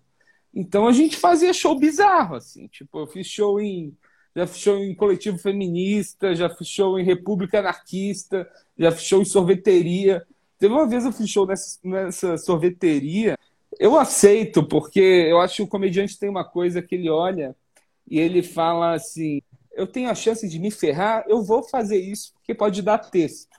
[0.53, 3.95] Então a gente fazia show bizarro, assim, tipo, eu fiz show em
[4.35, 10.25] já show em coletivo feminista, já show em República Anarquista, já show em sorveteria.
[10.57, 13.37] Teve uma vez eu show nessa, nessa sorveteria.
[13.79, 17.55] Eu aceito, porque eu acho que o comediante tem uma coisa que ele olha
[18.09, 19.41] e ele fala assim:
[19.73, 23.49] eu tenho a chance de me ferrar, eu vou fazer isso porque pode dar texto.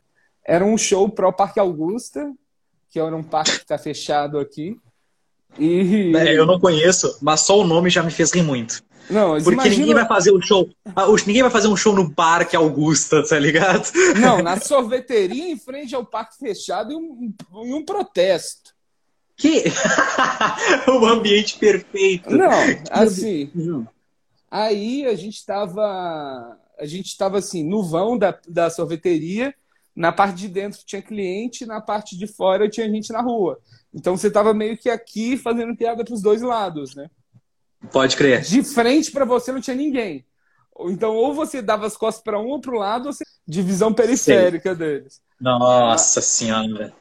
[0.45, 2.33] Era um show para o Parque Augusta,
[2.91, 4.77] que era um parque que está fechado aqui.
[5.59, 6.13] E...
[6.17, 8.83] É, eu não conheço, mas só o nome já me fez rir muito.
[9.11, 9.77] Não, Porque imagina...
[9.77, 10.69] ninguém vai fazer um show.
[10.95, 13.91] Ah, ninguém vai fazer um show no Parque Augusta, tá ligado?
[14.21, 17.35] Não, na sorveteria em frente ao parque fechado e um,
[17.67, 18.73] e um protesto.
[19.37, 19.65] Que?
[20.89, 22.31] o ambiente perfeito.
[22.31, 22.51] Não,
[22.91, 23.51] assim.
[24.51, 26.59] Aí a gente estava.
[26.79, 29.55] A gente estava assim, no vão da, da sorveteria.
[29.95, 33.59] Na parte de dentro tinha cliente, na parte de fora tinha gente na rua.
[33.93, 37.11] Então você estava meio que aqui fazendo piada para os dois lados, né?
[37.91, 38.43] Pode crer.
[38.43, 40.25] De frente para você não tinha ninguém.
[40.81, 43.25] Então, ou você dava as costas para um ou para o lado, ou você...
[43.47, 44.79] divisão periférica Sei.
[44.79, 45.21] deles.
[45.41, 46.93] Nossa Senhora.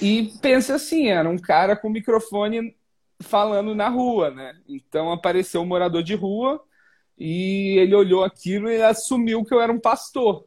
[0.00, 2.76] E pensa assim, era um cara com microfone
[3.20, 4.54] falando na rua, né?
[4.68, 6.60] Então apareceu um morador de rua
[7.18, 10.44] e ele olhou aquilo e assumiu que eu era um pastor.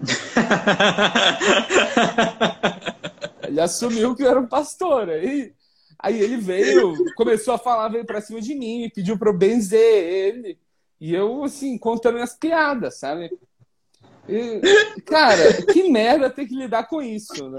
[3.42, 5.08] ele assumiu que eu era um pastor.
[5.08, 5.52] Aí
[5.98, 9.80] Aí ele veio, começou a falar, veio pra cima de mim, pediu pra eu benzer
[9.80, 10.58] ele.
[11.00, 13.30] E eu, assim, contando minhas piadas, sabe?
[14.28, 14.60] E,
[15.06, 17.58] cara, que merda ter que lidar com isso, né?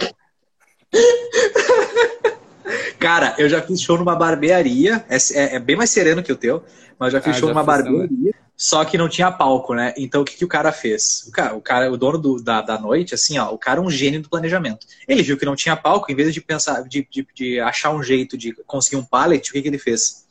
[2.99, 6.37] Cara, eu já fiz show numa barbearia, é, é, é bem mais sereno que o
[6.37, 6.63] teu,
[6.97, 8.35] mas já fiz ah, show já numa barbearia.
[8.61, 9.93] Só que não tinha palco, né?
[9.95, 11.23] Então o que, que o cara fez?
[11.29, 13.81] O cara, o, cara, o dono do, da, da noite, assim, ó, o cara é
[13.81, 14.85] um gênio do planejamento.
[15.07, 18.03] Ele viu que não tinha palco, em vez de pensar, de, de, de achar um
[18.03, 20.27] jeito de conseguir um pallet, o que, que ele fez?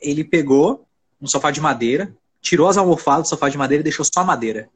[0.00, 0.88] Ele pegou
[1.20, 4.24] um sofá de madeira, tirou as almofadas do sofá de madeira e deixou só a
[4.24, 4.70] madeira.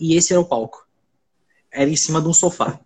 [0.00, 0.88] E esse era o palco.
[1.70, 2.80] Era em cima de um sofá.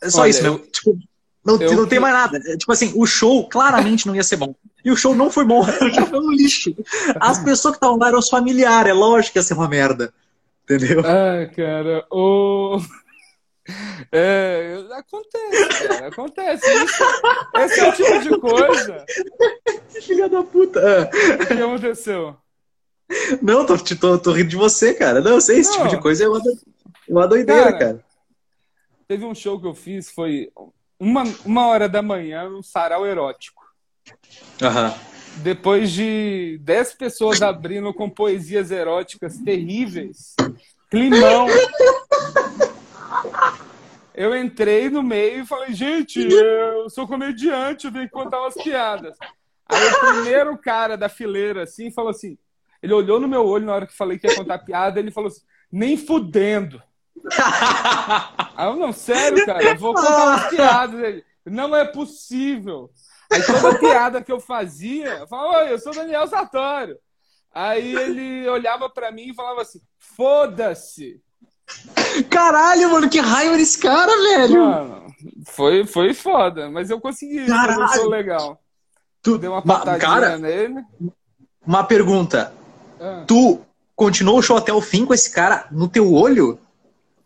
[0.00, 0.60] É só Olha, isso, meu.
[0.68, 0.96] Tipo,
[1.44, 2.38] não, eu, não tem mais nada.
[2.46, 4.54] É, tipo assim, o show claramente não ia ser bom.
[4.84, 5.60] E o show não foi bom.
[5.82, 6.74] O show foi um lixo.
[7.20, 8.90] As pessoas que estavam lá eram os familiares.
[8.90, 10.12] É lógico que ia ser uma merda.
[10.64, 11.00] Entendeu?
[11.00, 12.06] Ah, cara.
[12.10, 12.80] O.
[14.10, 16.68] É, acontece, cara, acontece.
[16.68, 17.04] Isso,
[17.56, 19.06] esse é o tipo de coisa.
[20.02, 21.10] Filha da puta.
[21.42, 22.36] O que aconteceu?
[23.40, 25.20] Não, tô, tô, tô rindo de você, cara.
[25.20, 26.40] Não, eu sei, esse tipo de coisa é uma,
[27.08, 28.04] uma doideira, cara, cara.
[29.06, 30.50] Teve um show que eu fiz, foi
[31.02, 33.60] uma, uma hora da manhã, um sarau erótico.
[34.60, 34.94] Uhum.
[35.42, 40.34] depois de 10 pessoas abrindo com poesias eróticas terríveis,
[40.90, 41.46] climão.
[44.14, 48.54] Eu entrei no meio e falei, gente, eu sou comediante, eu tenho que contar umas
[48.54, 49.16] piadas.
[49.66, 52.36] Aí o primeiro cara da fileira, assim, falou assim,
[52.82, 55.28] ele olhou no meu olho na hora que falei que ia contar piada, ele falou
[55.28, 56.82] assim, nem fudendo.
[58.56, 61.00] Aí eu, não, sério, cara, eu vou contar umas piadas.
[61.00, 62.90] Ele, não é possível.
[63.30, 66.96] Aí toda piada que eu fazia, eu falava, oi, eu sou Daniel Sartório.
[67.54, 71.20] Aí ele olhava para mim e falava assim, foda-se.
[72.30, 74.64] Caralho, mano, que raiva desse cara, velho.
[74.64, 75.06] Mano,
[75.46, 77.82] foi, foi foda, mas eu consegui, Caralho.
[77.82, 78.60] eu sou legal.
[79.22, 80.82] Tu deu uma patadinha cara, nele.
[81.64, 82.52] Uma pergunta.
[83.00, 83.24] Ah.
[83.26, 83.60] Tu
[83.94, 86.58] continuou o show até o fim com esse cara no teu olho?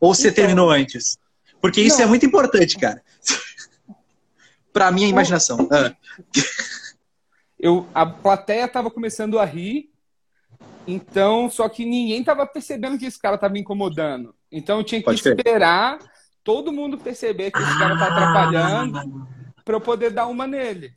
[0.01, 1.19] Ou você então, terminou antes?
[1.61, 2.07] Porque isso é não.
[2.07, 3.03] é muito importante, cara.
[4.73, 5.69] pra minha imaginação.
[5.71, 5.95] Ah.
[7.59, 9.91] Eu, a plateia tava começando a rir,
[10.87, 14.35] então, só que ninguém tava percebendo que esse cara tava me incomodando.
[14.53, 15.99] Então eu tinha que esperar
[16.45, 19.63] todo mundo perceber que esse cara tá atrapalhando ah.
[19.65, 20.93] para eu poder dar uma nele.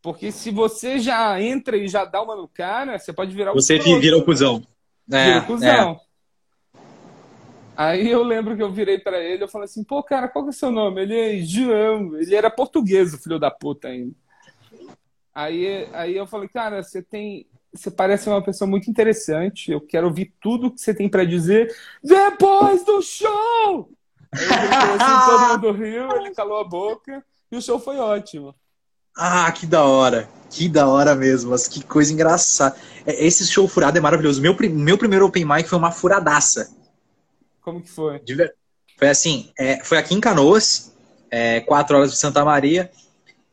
[0.00, 3.54] Porque se você já entra e já dá uma no cara, você pode virar o
[3.54, 4.62] Você vira o cuzão.
[5.10, 5.92] É, vira o cuzão.
[5.92, 6.05] É.
[7.76, 10.48] Aí eu lembro que eu virei para ele, eu falei assim, pô, cara, qual que
[10.48, 11.02] é o seu nome?
[11.02, 12.16] Ele é João.
[12.16, 14.14] Ele era português, o filho da puta ainda.
[15.34, 17.46] Aí, aí eu falei, cara, você tem.
[17.74, 19.70] Você parece uma pessoa muito interessante.
[19.70, 21.70] Eu quero ouvir tudo que você tem para dizer
[22.02, 23.90] depois do show!
[24.32, 28.54] Aí ele assim, todo mundo riu, ele calou a boca e o show foi ótimo.
[29.14, 30.28] Ah, que da hora.
[30.48, 32.76] Que da hora mesmo, mas que coisa engraçada.
[33.04, 34.40] É, esse show furado é maravilhoso.
[34.40, 36.75] Meu, meu primeiro open mic foi uma furadaça.
[37.66, 38.20] Como que foi?
[38.96, 40.94] Foi assim, é, foi aqui em Canoas,
[41.28, 42.88] é, quatro horas de Santa Maria,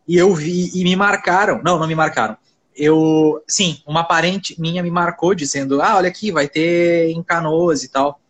[0.08, 2.38] e eu vi, e me marcaram, não, não me marcaram,
[2.76, 7.84] eu, sim, uma parente minha me marcou dizendo, ah, olha aqui, vai ter em Canoas
[7.84, 8.22] e tal.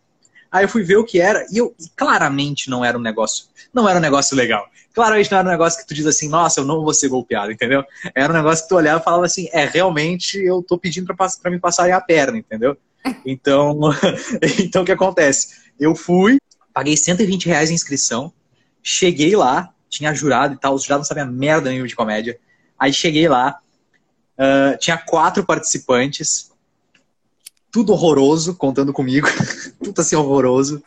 [0.50, 3.86] Aí eu fui ver o que era, e eu, claramente não era um negócio, não
[3.86, 4.66] era um negócio legal.
[4.94, 7.52] Claramente não era um negócio que tu diz assim, nossa, eu não vou ser golpeado,
[7.52, 7.84] entendeu?
[8.14, 11.28] Era um negócio que tu olhava e falava assim, é, realmente eu tô pedindo pra,
[11.42, 12.74] pra me passarem a perna, entendeu?
[13.24, 13.78] Então,
[14.58, 15.64] então o que acontece?
[15.78, 16.38] Eu fui,
[16.72, 18.32] paguei 120 reais em inscrição,
[18.82, 22.38] cheguei lá, tinha jurado e tal, os jurados não sabiam merda nenhuma de comédia.
[22.78, 23.58] Aí cheguei lá,
[24.38, 26.50] uh, tinha quatro participantes,
[27.70, 29.26] tudo horroroso, contando comigo,
[29.82, 30.82] tudo assim horroroso.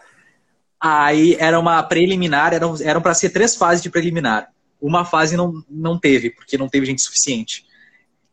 [0.80, 4.52] Aí era uma preliminar, eram, eram para ser três fases de preliminar.
[4.80, 7.66] Uma fase não, não teve, porque não teve gente suficiente.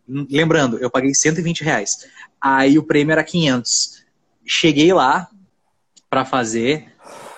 [0.07, 2.07] Lembrando, eu paguei 120 reais.
[2.45, 4.05] Aí o prêmio era 500.
[4.45, 5.31] Cheguei lá,
[6.11, 6.93] para fazer,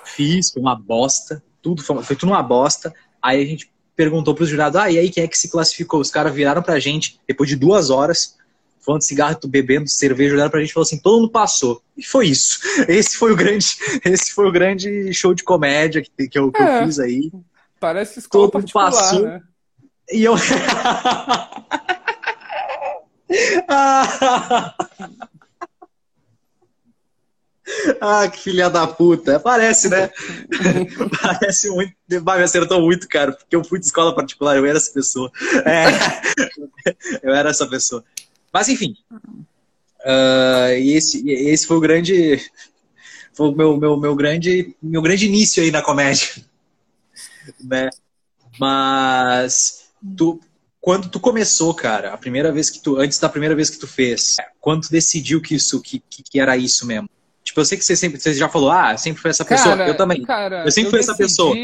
[0.05, 2.93] fiz, foi uma bosta, tudo foi, foi tudo uma bosta.
[3.23, 6.01] Aí a gente perguntou para os jurados, ah, e aí quem é que se classificou?
[6.01, 8.37] Os caras viraram pra gente, depois de duas horas,
[8.81, 11.81] falando de cigarro, bebendo cerveja, olharam pra gente e falaram assim, todo mundo passou.
[11.97, 12.59] E foi isso.
[12.89, 13.65] Esse foi o grande,
[14.05, 17.31] esse foi o grande show de comédia que, que, eu, que é, eu fiz aí.
[17.79, 19.23] Parece escola todo mundo passou.
[19.23, 19.41] Né?
[20.11, 20.35] E eu...
[28.01, 29.41] Ah, que filha da puta.
[29.41, 30.09] Parece, né?
[31.21, 31.95] Parece muito.
[32.23, 35.31] Bah, me acertou muito, cara, porque eu fui de escola particular, eu era essa pessoa.
[35.65, 35.87] É,
[37.23, 38.05] eu era essa pessoa.
[38.53, 38.97] Mas, enfim.
[40.01, 42.41] Uh, esse, esse foi o grande.
[43.35, 46.29] Foi o meu, meu, meu, grande, meu grande início aí na comédia.
[47.61, 47.91] Né?
[48.59, 49.87] Mas.
[50.17, 50.41] Tu,
[50.87, 52.97] quando tu começou, cara, a primeira vez que tu.
[52.97, 56.57] Antes da primeira vez que tu fez, quando tu decidiu que isso, que, que era
[56.57, 57.11] isso mesmo?
[57.43, 59.77] Tipo, eu sei que você sempre você já falou, ah, sempre foi essa pessoa.
[59.77, 60.23] Cara, eu também.
[60.23, 61.57] Cara, eu sempre eu fui decidi, essa pessoa.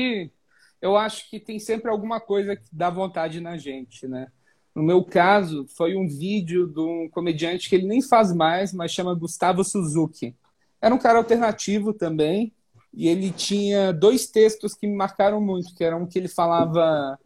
[0.81, 4.27] Eu acho que tem sempre alguma coisa que dá vontade na gente, né?
[4.75, 8.91] No meu caso, foi um vídeo de um comediante que ele nem faz mais, mas
[8.91, 10.35] chama Gustavo Suzuki.
[10.81, 12.53] Era um cara alternativo também,
[12.93, 17.17] e ele tinha dois textos que me marcaram muito, que eram um que ele falava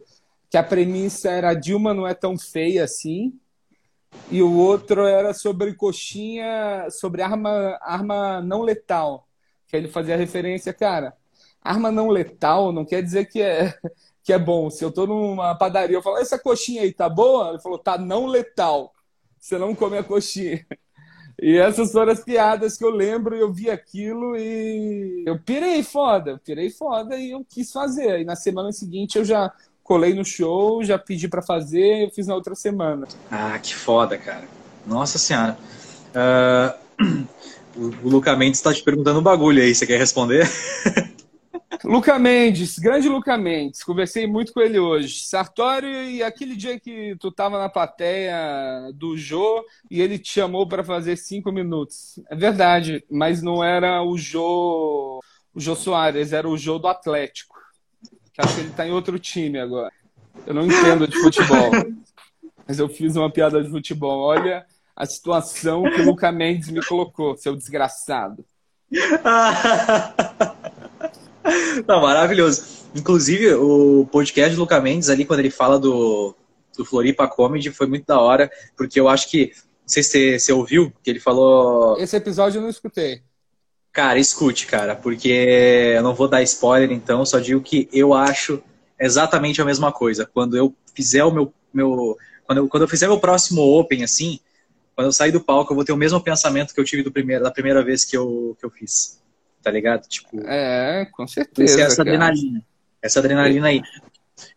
[0.51, 3.39] que a premissa era Dilma não é tão feia assim,
[4.31, 9.29] e o outro era sobre coxinha, sobre arma, arma não letal.
[9.69, 11.17] Que ele fazia referência, cara,
[11.63, 13.75] arma não letal não quer dizer que é,
[14.23, 14.71] que é bom.
[14.71, 17.51] Se eu tô numa padaria, eu falo, essa coxinha aí tá boa?
[17.51, 18.93] Ele falou, tá não letal.
[19.39, 20.67] Você não come a coxinha.
[21.41, 26.31] E essas foram as piadas que eu lembro, eu vi aquilo e eu pirei foda,
[26.31, 28.21] eu pirei foda e eu quis fazer.
[28.21, 29.53] E na semana seguinte eu já
[29.87, 33.07] colei no show, já pedi para fazer, eu fiz na outra semana.
[33.31, 34.45] Ah, que foda, cara.
[34.85, 35.57] Nossa senhora.
[36.17, 37.27] Uh,
[37.77, 40.49] o Luca Mendes está te perguntando um bagulho aí, você quer responder?
[41.85, 45.27] Luca Mendes, grande Luca Mendes, conversei muito com ele hoje.
[45.27, 50.67] Sartório, e aquele dia que tu tava na plateia do Jô e ele te chamou
[50.67, 52.19] para fazer cinco minutos.
[52.31, 55.21] É verdade, mas não era o Jô,
[55.55, 57.56] o Jô Soares, era o Jô do Atlético.
[58.37, 59.91] Que acho que ele tá em outro time agora.
[60.47, 61.71] Eu não entendo de futebol,
[62.69, 64.21] mas eu fiz uma piada de futebol.
[64.21, 68.45] Olha a situação que o Luca Mendes me colocou, seu desgraçado.
[71.89, 72.85] Não, maravilhoso.
[72.95, 76.37] Inclusive, o podcast do Luca Mendes ali, quando ele fala do,
[76.77, 79.53] do Floripa Comedy, foi muito da hora, porque eu acho que.
[79.81, 81.97] Não sei se você ouviu, que ele falou.
[81.99, 83.23] Esse episódio eu não escutei.
[83.97, 88.63] Cara, escute, cara, porque eu não vou dar spoiler, então, só digo que eu acho
[89.01, 90.27] exatamente a mesma coisa.
[90.27, 91.51] Quando eu fizer o meu.
[91.73, 94.39] meu quando, eu, quando eu fizer meu próximo Open, assim,
[94.95, 97.11] quando eu sair do palco, eu vou ter o mesmo pensamento que eu tive do
[97.11, 99.19] primeiro, da primeira vez que eu, que eu fiz
[99.63, 100.07] tá ligado?
[100.07, 101.81] Tipo, é, com certeza.
[101.81, 102.11] Essa cara.
[102.11, 102.63] adrenalina.
[103.03, 103.83] Essa adrenalina aí.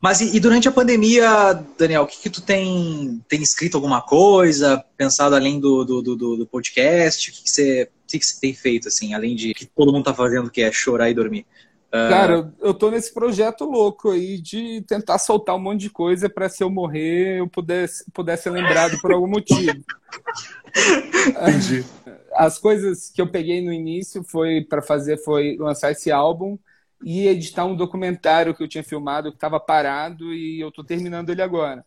[0.02, 4.02] Mas e, e, durante a pandemia, Daniel, o que, que tu tem, tem escrito alguma
[4.02, 7.30] coisa, pensado além do, do, do, do podcast?
[7.30, 10.06] O que, que, você, que, que você tem feito, assim, além de que todo mundo
[10.06, 11.46] tá fazendo, que é chorar e dormir?
[11.88, 12.10] Uh...
[12.10, 16.48] Cara, eu tô nesse projeto louco aí de tentar soltar um monte de coisa para
[16.48, 19.72] se eu morrer eu pudesse, pudesse ser lembrado por algum motivo.
[21.28, 21.86] Entendi
[22.40, 26.58] as coisas que eu peguei no início foi para fazer foi lançar esse álbum
[27.04, 31.30] e editar um documentário que eu tinha filmado que estava parado e eu estou terminando
[31.30, 31.86] ele agora.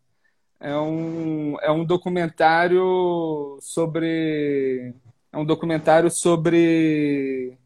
[0.60, 4.94] É um, é um documentário sobre
[5.32, 7.56] é um documentário sobre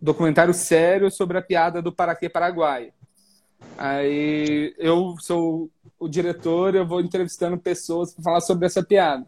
[0.00, 2.92] documentário sério sobre a piada do Paraquê Paraguai.
[3.76, 9.26] Aí eu sou o diretor, eu vou entrevistando pessoas para falar sobre essa piada.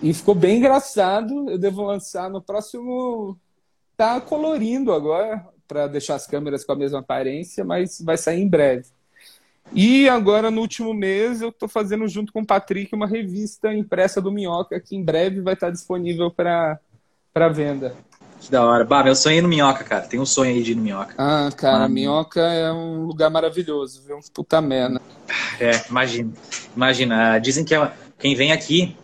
[0.00, 1.50] E ficou bem engraçado.
[1.50, 3.36] Eu devo lançar no próximo.
[3.96, 8.48] Tá colorindo agora, para deixar as câmeras com a mesma aparência, mas vai sair em
[8.48, 8.86] breve.
[9.72, 14.20] E agora, no último mês, eu estou fazendo junto com o Patrick uma revista impressa
[14.20, 16.78] do Minhoca, que em breve vai estar disponível para
[17.52, 17.94] venda.
[18.40, 18.84] Que da hora.
[18.84, 20.06] Bah, meu sonho é ir no Minhoca, cara.
[20.06, 21.14] Tem um sonho aí de ir no Minhoca.
[21.16, 24.18] Ah, cara, Minhoca é um lugar maravilhoso, viu?
[24.32, 25.00] Puta merda.
[25.58, 26.32] É, imagina.
[26.76, 27.38] Imagina.
[27.38, 28.94] Dizem que é quem vem aqui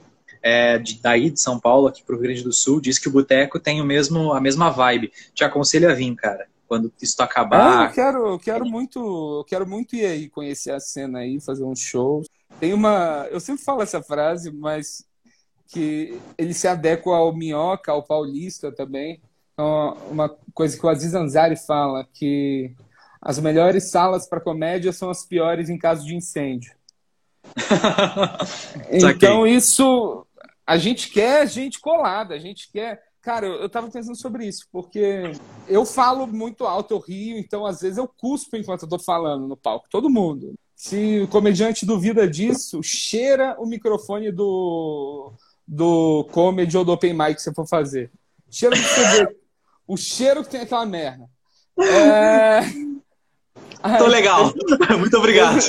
[0.42, 3.08] é, de, daí de São Paulo aqui para o Rio Grande do Sul diz que
[3.08, 5.12] o boteco tem o mesmo, a mesma vibe.
[5.34, 6.46] Te aconselho a vir, cara.
[6.70, 7.80] Quando isso acabar.
[7.80, 9.00] Ah, eu quero, eu quero muito,
[9.40, 12.22] eu quero muito ir aí conhecer a cena aí, fazer um show.
[12.60, 15.04] Tem uma, eu sempre falo essa frase, mas
[15.66, 19.20] que ele se adequa ao minhoca, ao paulista também.
[19.52, 22.72] Então, uma coisa que o Aziz Ansari fala que
[23.20, 26.72] as melhores salas para comédia são as piores em caso de incêndio.
[28.92, 30.24] então isso
[30.64, 33.02] a gente quer gente colada, a gente quer.
[33.30, 35.30] Cara, eu, eu tava pensando sobre isso, porque
[35.68, 39.46] eu falo muito alto, eu rio, então às vezes eu cuspo enquanto eu tô falando
[39.46, 40.52] no palco, todo mundo.
[40.74, 45.32] Se o comediante duvida disso, cheira o microfone do,
[45.64, 48.10] do comedy ou do open mic que você for fazer.
[48.50, 49.36] Cheira do CD.
[49.86, 51.24] o cheiro que tem aquela merda.
[51.78, 52.62] É...
[53.96, 54.52] Tô legal.
[54.98, 55.60] Muito obrigado.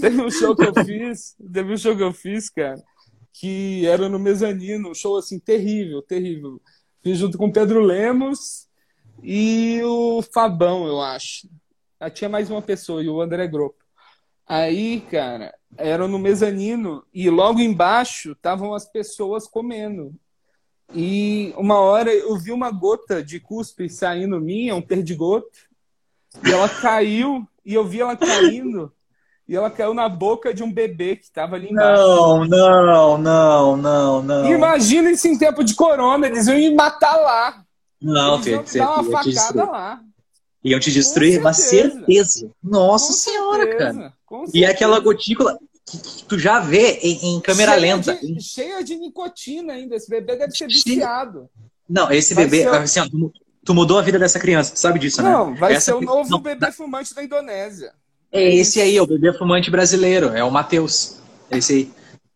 [0.00, 2.80] Teve um show que eu fiz, teve um show que eu fiz, cara,
[3.32, 6.62] que era no mezanino, um show assim terrível, terrível.
[7.02, 8.68] Fiz junto com o Pedro Lemos
[9.22, 11.48] e o Fabão, eu acho.
[11.98, 13.82] Ah, tinha mais uma pessoa, e o André Grupo.
[14.46, 20.14] Aí, cara, era no mezanino e logo embaixo estavam as pessoas comendo.
[20.94, 25.58] E uma hora eu vi uma gota de cuspe saindo minha, um perdigoto,
[26.44, 28.92] e ela caiu, e eu vi ela caindo
[29.50, 32.00] e ela caiu na boca de um bebê que estava ali embaixo.
[32.00, 34.46] Não, não, não, não, não.
[34.48, 37.64] Imagina isso em tempo de corona, eles iam me matar lá.
[38.00, 40.00] Não, eles iam filho, dar uma facada lá.
[40.62, 42.48] Iam te destruir, uma certeza.
[42.62, 44.44] Nossa com senhora, certeza, cara.
[44.54, 48.14] E aquela gotícula que, que, tu já vê em, em câmera cheia lenta.
[48.14, 49.96] De, cheia de nicotina ainda.
[49.96, 51.50] Esse bebê deve ser viciado.
[51.88, 52.68] Não, esse vai bebê, ser...
[52.68, 53.32] assim, ó, tu,
[53.64, 55.36] tu, mudou a vida dessa criança, sabe disso, não, né?
[55.36, 55.86] Não, vai Essa...
[55.86, 57.92] ser o novo não, bebê fumante da Indonésia.
[58.32, 61.18] É esse aí, é o bebê fumante brasileiro, é o Matheus.
[61.50, 61.90] É esse aí.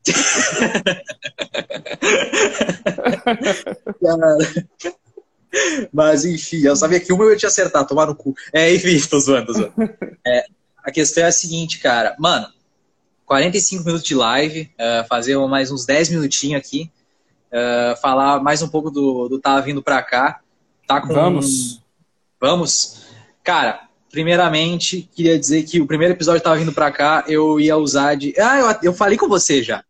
[5.92, 8.34] Mas enfim, eu sabia que uma eu ia te acertar, tomar no cu.
[8.52, 9.72] É, enfim, tô zoando, tô zoando.
[10.26, 10.46] É,
[10.82, 12.16] a questão é a seguinte, cara.
[12.18, 12.48] Mano,
[13.26, 16.90] 45 minutos de live, uh, fazer mais uns 10 minutinhos aqui,
[17.52, 20.40] uh, falar mais um pouco do, do Tá Vindo Pra Cá.
[20.86, 21.14] Tá com...
[21.14, 21.80] Vamos.
[22.40, 23.04] Vamos.
[23.42, 28.14] Cara, primeiramente, queria dizer que o primeiro episódio estava vindo para cá, eu ia usar
[28.14, 28.32] de.
[28.38, 29.84] Ah, eu, eu falei com você já.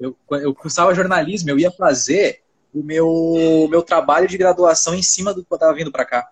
[0.00, 2.40] Eu, eu cursava jornalismo, eu ia fazer
[2.72, 6.26] o meu, meu trabalho de graduação em cima do que eu estava vindo para cá.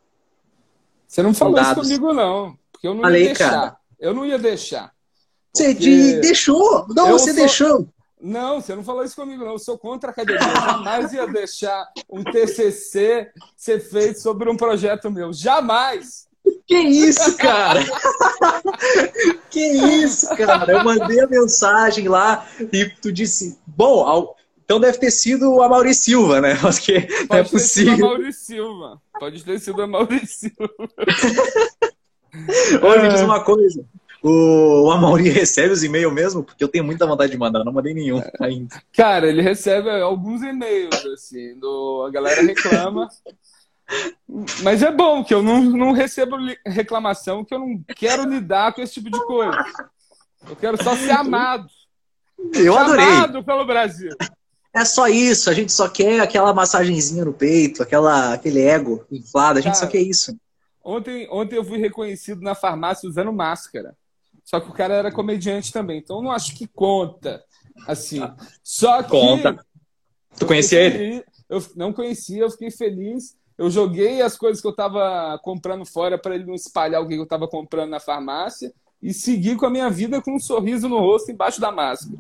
[1.07, 2.59] Você não falou isso comigo, não.
[2.73, 3.51] Porque eu não Falei, ia deixar.
[3.51, 3.77] Cara.
[4.01, 4.91] Eu não ia deixar.
[5.55, 6.87] Você deixou?
[6.89, 7.35] Não, você sou...
[7.35, 7.89] deixou.
[8.19, 9.53] Não, você não falou isso comigo, não.
[9.53, 10.41] Eu sou contra a academia.
[10.41, 15.31] Eu jamais ia deixar um TCC ser feito sobre um projeto meu.
[15.31, 16.27] Jamais!
[16.67, 17.81] Que isso, cara?
[19.51, 20.73] que isso, cara?
[20.73, 24.35] Eu mandei a mensagem lá e tu disse, bom,
[24.65, 26.53] então deve ter sido a Mauri Silva, né?
[26.65, 27.93] Acho que Pode não é possível.
[27.93, 29.03] Ter sido a Mauri Silva.
[29.21, 30.71] Pode ter sido a Mauri Silva.
[32.83, 33.85] Oi, me diz uma coisa.
[34.23, 36.43] O, o Amauri recebe os e-mails mesmo?
[36.43, 38.83] Porque eu tenho muita vontade de mandar, não mandei nenhum ainda.
[38.91, 43.07] Cara, ele recebe alguns e-mails, assim, do, a galera reclama.
[44.63, 48.81] Mas é bom que eu não, não recebo reclamação, que eu não quero lidar com
[48.81, 49.65] esse tipo de coisa.
[50.49, 51.67] Eu quero só ser amado.
[52.53, 53.05] Eu adorei.
[53.05, 54.11] Amado pelo Brasil.
[54.73, 59.59] É só isso, a gente só quer aquela massagenzinha no peito, aquela, aquele ego inflado,
[59.59, 60.37] a gente Cara, só quer isso.
[60.83, 63.97] Ontem, ontem eu fui reconhecido na farmácia usando máscara.
[64.45, 67.43] Só que o cara era comediante também, então eu não acho que conta.
[67.87, 68.21] Assim.
[68.63, 69.11] Só que.
[69.11, 69.65] Conta.
[70.39, 71.25] Tu conhecia ele?
[71.49, 73.37] Eu não conhecia, eu fiquei feliz.
[73.57, 77.15] Eu joguei as coisas que eu estava comprando fora para ele não espalhar o que
[77.15, 80.99] eu estava comprando na farmácia e segui com a minha vida com um sorriso no
[80.99, 82.19] rosto embaixo da máscara.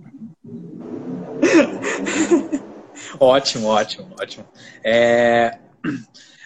[3.18, 4.46] ótimo, ótimo, ótimo.
[4.82, 5.58] É...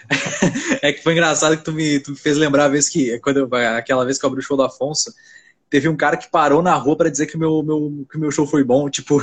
[0.81, 3.39] é que foi engraçado que tu me, tu me fez lembrar a vez que, quando
[3.39, 5.13] eu, aquela vez que eu abri o show do Afonso,
[5.69, 8.31] teve um cara que parou na rua para dizer que o meu, meu, que meu
[8.31, 9.23] show foi bom, tipo,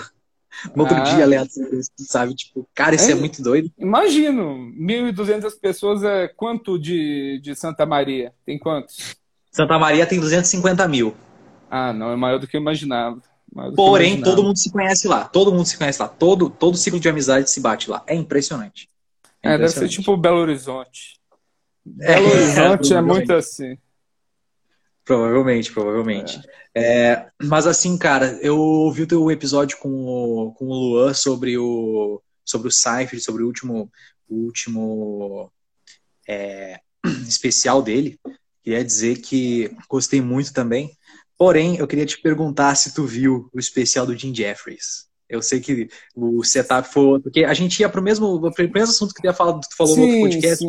[0.76, 1.02] no outro ah.
[1.02, 2.36] dia, aleatório, sabe?
[2.36, 3.72] Tipo, cara, isso é, é muito doido.
[3.78, 8.34] Imagino, 1.200 pessoas é quanto de, de Santa Maria?
[8.46, 9.16] Tem quantos?
[9.52, 11.16] Santa Maria tem 250 mil.
[11.70, 13.22] Ah, não, é maior do que eu imaginava.
[13.76, 14.36] Porém, eu imaginava.
[14.36, 15.26] todo mundo se conhece lá.
[15.26, 16.08] Todo mundo se conhece lá.
[16.08, 18.04] Todo, todo ciclo de amizade se bate lá.
[18.06, 18.90] É impressionante.
[19.42, 21.20] É, é deve ser tipo Belo Horizonte.
[22.02, 23.78] É, Belo Horizonte é, é muito assim.
[25.06, 26.40] Provavelmente, provavelmente.
[26.40, 26.56] É.
[26.78, 31.58] É, mas assim, cara, eu ouvi o teu episódio com o, com o Luan sobre
[31.58, 33.92] o sobre o Cypher, sobre o último,
[34.30, 35.52] o último
[36.28, 36.80] é,
[37.28, 38.20] especial dele.
[38.64, 40.96] Queria dizer que gostei muito também.
[41.38, 45.06] Porém, eu queria te perguntar se tu viu o especial do Jim Jeffries.
[45.28, 47.20] Eu sei que o setup foi.
[47.20, 49.96] Porque a gente ia para o mesmo, o mesmo assunto que tu, falado, tu falou
[49.96, 50.66] sim, no outro podcast.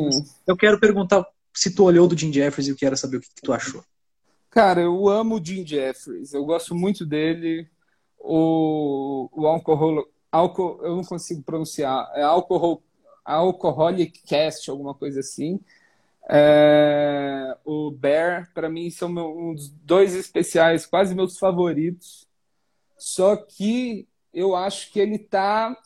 [0.47, 1.25] Eu quero perguntar
[1.55, 3.83] se tu olhou do Jim Jeffries e eu quero saber o que, que tu achou.
[4.57, 6.33] Cara, eu amo o Jim Jeffries.
[6.33, 7.69] Eu gosto muito dele.
[8.19, 12.11] O, o alcohol, álcool, eu não consigo pronunciar.
[12.15, 12.83] É alcohol,
[13.23, 15.61] alcoholic cast, alguma coisa assim.
[16.31, 22.27] É, o Bear, para mim, são meu, um dos dois especiais, quase meus favoritos.
[22.97, 25.77] Só que eu acho que ele tá.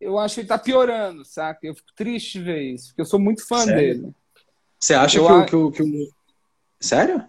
[0.00, 1.66] Eu acho que ele tá piorando, saca?
[1.66, 3.74] Eu fico triste de ver isso, porque eu sou muito fã Sério?
[3.74, 4.14] dele.
[4.78, 6.19] Você acha eu que, o, que, que o
[6.80, 7.24] Sério?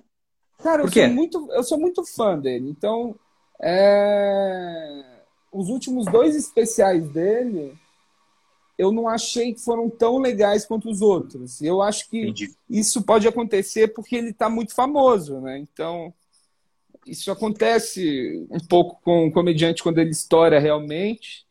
[0.64, 2.70] Cara, eu sou, muito, eu sou muito fã dele.
[2.70, 3.16] Então,
[3.62, 5.04] é...
[5.52, 7.74] os últimos dois especiais dele,
[8.78, 11.62] eu não achei que foram tão legais quanto os outros.
[11.62, 12.54] Eu acho que Entendi.
[12.70, 15.58] isso pode acontecer porque ele está muito famoso, né?
[15.58, 16.14] Então,
[17.06, 21.46] isso acontece um pouco com o comediante quando ele estoura realmente,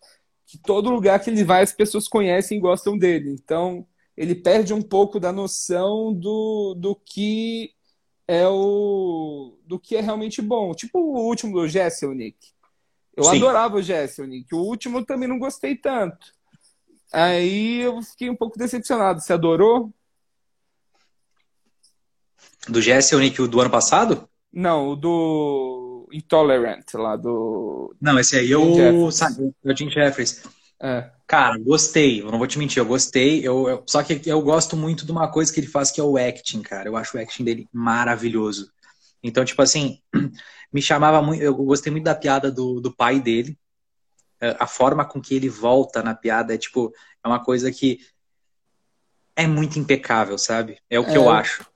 [0.47, 3.31] que todo lugar que ele vai as pessoas conhecem e gostam dele.
[3.31, 3.87] Então,
[4.17, 7.73] ele perde um pouco da noção do, do que
[8.31, 10.73] é o do que é realmente bom.
[10.73, 12.39] Tipo o último do Jesse, o Nick.
[13.17, 13.39] Eu Sim.
[13.39, 14.55] adorava o Jesse, o Nick.
[14.55, 16.29] O último também não gostei tanto.
[17.13, 19.21] Aí eu fiquei um pouco decepcionado.
[19.21, 19.93] Você adorou?
[22.69, 24.29] Do Jesse, o Nick do ano passado?
[24.53, 27.93] Não, o do Intolerant lá do.
[28.01, 30.45] Não, esse aí é o, o Jim Jeffries.
[30.81, 31.11] É.
[31.27, 32.23] Cara, gostei.
[32.23, 33.47] Eu não vou te mentir, eu gostei.
[33.47, 36.05] Eu, eu, só que eu gosto muito de uma coisa que ele faz que é
[36.05, 36.89] o acting, cara.
[36.89, 38.73] Eu acho o acting dele maravilhoso.
[39.23, 40.01] Então, tipo assim,
[40.73, 41.43] me chamava muito.
[41.43, 43.59] Eu gostei muito da piada do, do pai dele.
[44.41, 48.01] É, a forma com que ele volta na piada é tipo, é uma coisa que
[49.37, 50.79] é muito impecável, sabe?
[50.89, 51.67] É o que é, eu acho.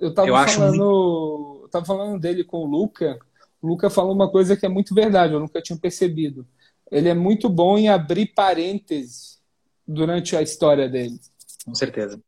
[0.00, 0.68] Eu tava eu falando.
[0.70, 1.60] Muito...
[1.64, 3.18] Eu tava falando dele com o Luca.
[3.60, 6.46] O Luca falou uma coisa que é muito verdade, eu nunca tinha percebido
[6.94, 9.40] ele é muito bom em abrir parênteses
[9.86, 11.20] durante a história dele.
[11.64, 12.20] Com certeza.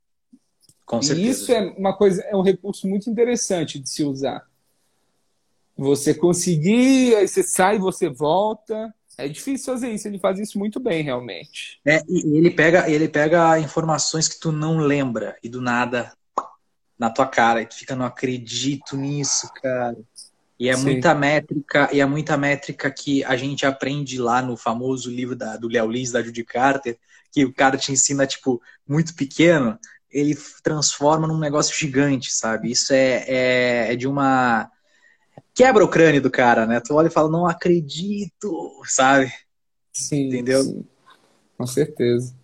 [0.84, 1.28] Com certeza.
[1.28, 4.44] E isso é uma coisa, é um recurso muito interessante de se usar.
[5.76, 8.92] Você conseguir, aí você sai, você volta.
[9.16, 11.80] É difícil fazer isso, ele faz isso muito bem, realmente.
[11.86, 16.12] É, e ele pega, ele pega informações que tu não lembra e do nada
[16.98, 19.96] na tua cara, e tu fica, não acredito nisso, cara.
[20.58, 20.84] E é Sim.
[20.84, 25.56] muita métrica, e é muita métrica que a gente aprende lá no famoso livro da,
[25.56, 26.98] do Léo Lins, da Judy Carter,
[27.30, 29.78] que o cara te ensina, tipo, muito pequeno,
[30.10, 32.70] ele transforma num negócio gigante, sabe?
[32.70, 34.70] Isso é, é, é de uma.
[35.54, 36.80] Quebra o crânio do cara, né?
[36.80, 39.30] Tu olha e fala, não acredito, sabe?
[39.92, 40.28] Sim.
[40.28, 40.62] Entendeu?
[40.62, 40.84] Sim.
[41.58, 42.34] Com certeza.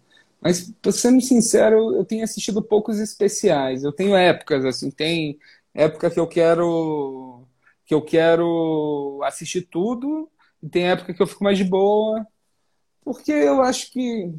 [0.41, 3.85] Mas, ser sincero, eu tenho assistido poucos especiais.
[3.85, 5.39] Eu tenho épocas, assim, tem
[5.73, 7.47] época que eu quero
[7.85, 10.31] que eu quero assistir tudo,
[10.63, 12.27] e tem época que eu fico mais de boa,
[13.05, 14.33] porque eu acho que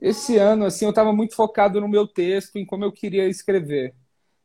[0.00, 3.94] esse ano, assim, eu estava muito focado no meu texto, em como eu queria escrever.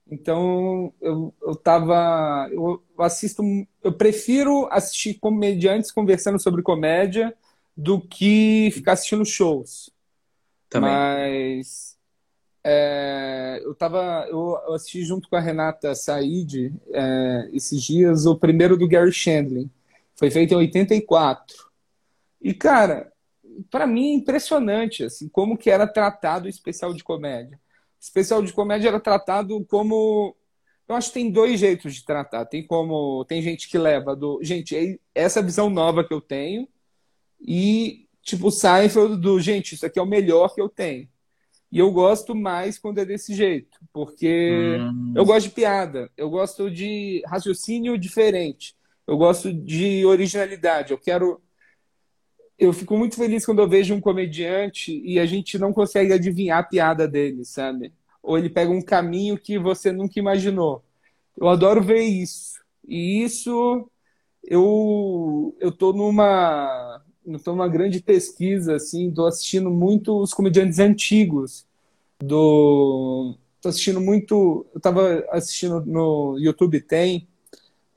[0.09, 2.47] Então, eu, eu tava.
[2.51, 3.41] Eu assisto.
[3.83, 7.35] Eu prefiro assistir comediantes conversando sobre comédia
[7.75, 9.89] do que ficar assistindo shows.
[10.69, 10.91] Também.
[10.91, 11.94] Mas.
[12.67, 14.25] É, eu tava.
[14.27, 19.69] Eu, assisti junto com a Renata Said é, esses dias o primeiro do Gary Shandling.
[20.15, 21.55] Foi feito em 84.
[22.41, 23.13] E, cara,
[23.69, 27.59] para mim é impressionante assim, como que era tratado o especial de comédia.
[27.99, 30.35] O especial de comédia era tratado como
[30.87, 32.45] eu acho que tem dois jeitos de tratar.
[32.45, 36.67] Tem como tem gente que leva do, gente, é essa visão nova que eu tenho
[37.39, 41.07] e tipo Seinfeld do, gente, isso aqui é o melhor que eu tenho.
[41.75, 45.11] E eu gosto mais quando é desse jeito, porque hum.
[45.13, 48.73] eu gosto de piada, eu gosto de raciocínio diferente,
[49.05, 51.41] eu gosto de originalidade, eu quero
[52.57, 56.59] eu fico muito feliz quando eu vejo um comediante e a gente não consegue adivinhar
[56.59, 57.91] a piada dele, sabe?
[58.23, 60.81] Ou ele pega um caminho que você nunca imaginou.
[61.37, 62.53] Eu adoro ver isso.
[62.87, 63.91] E isso
[64.41, 67.03] eu eu tô numa
[67.43, 71.65] tô numa grande pesquisa assim, tô assistindo muito os comediantes antigos
[72.19, 77.27] do tô assistindo muito, eu tava assistindo no YouTube tem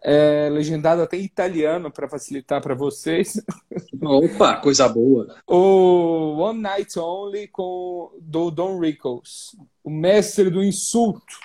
[0.02, 3.40] é, legendado até em italiano para facilitar para vocês.
[4.00, 5.36] Opa, coisa boa.
[5.46, 11.38] O One Night Only com do Don Rickles, o mestre do insulto,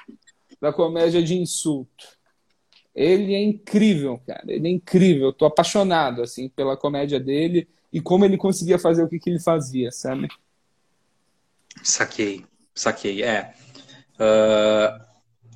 [0.61, 2.12] da comédia de insulto.
[2.95, 4.43] Ele é incrível, cara.
[4.47, 5.27] Ele é incrível.
[5.27, 9.29] Eu tô apaixonado assim pela comédia dele e como ele conseguia fazer o que, que
[9.29, 10.27] ele fazia, sabe?
[11.83, 13.23] Saquei, saquei.
[13.23, 13.53] É.
[14.15, 15.13] Uh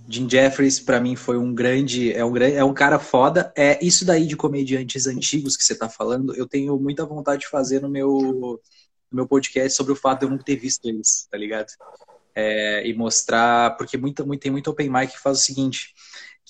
[0.10, 3.52] Jim Jeffries para mim foi um grande, é um é um cara foda.
[3.56, 7.50] É isso daí de comediantes antigos que você tá falando, eu tenho muita vontade de
[7.50, 8.62] fazer no meu
[9.12, 11.68] no meu podcast sobre o fato de eu não ter visto eles, tá ligado?
[12.36, 15.94] É, e mostrar, porque muita, muito, tem muito open mic que faz o seguinte,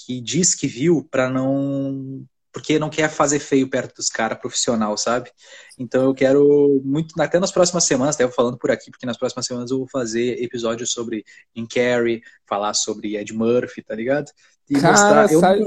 [0.08, 4.98] que diz que viu para não porque não quer fazer feio perto dos caras profissional,
[4.98, 5.30] sabe?
[5.78, 9.46] Então eu quero muito, até nas próximas semanas, até falando por aqui, porque nas próximas
[9.46, 11.24] semanas eu vou fazer episódios sobre
[11.56, 14.32] Jim Carrey, falar sobre Ed Murphy, tá ligado?
[14.68, 15.60] E Cara, mostrar, sai,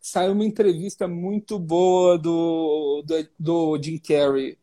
[0.00, 4.58] saiu uma entrevista muito boa do, do, do Jim Carrey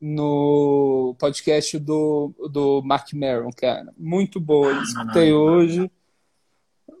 [0.00, 3.92] no podcast do, do Mark Maron, cara.
[3.96, 4.72] Muito boa.
[4.72, 5.90] Eu escutei ah, hoje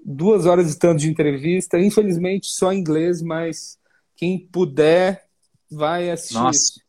[0.04, 3.78] duas horas e tanto de entrevista, infelizmente só em inglês, mas
[4.14, 5.24] quem puder
[5.70, 6.34] vai assistir.
[6.34, 6.80] Nossa.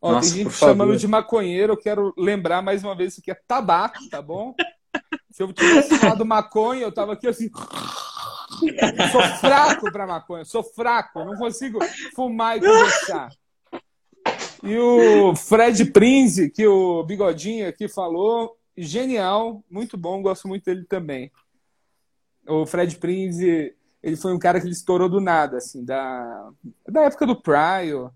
[0.00, 3.30] Ó, Nossa, tem gente chamando de maconheiro, eu quero lembrar mais uma vez isso aqui
[3.30, 4.54] é tabaco, tá bom?
[5.30, 7.50] Se eu tivesse fumado maconha, eu tava aqui assim.
[8.62, 11.78] Eu sou fraco para maconha, sou fraco, eu não consigo
[12.14, 13.30] fumar e conversar.
[14.62, 20.84] E o Fred Prinze, que o Bigodinho aqui falou, genial, muito bom, gosto muito dele
[20.84, 21.32] também
[22.46, 26.50] o Fred Prinze, ele foi um cara que ele estourou do nada, assim, da,
[26.88, 28.12] da época do Pryor.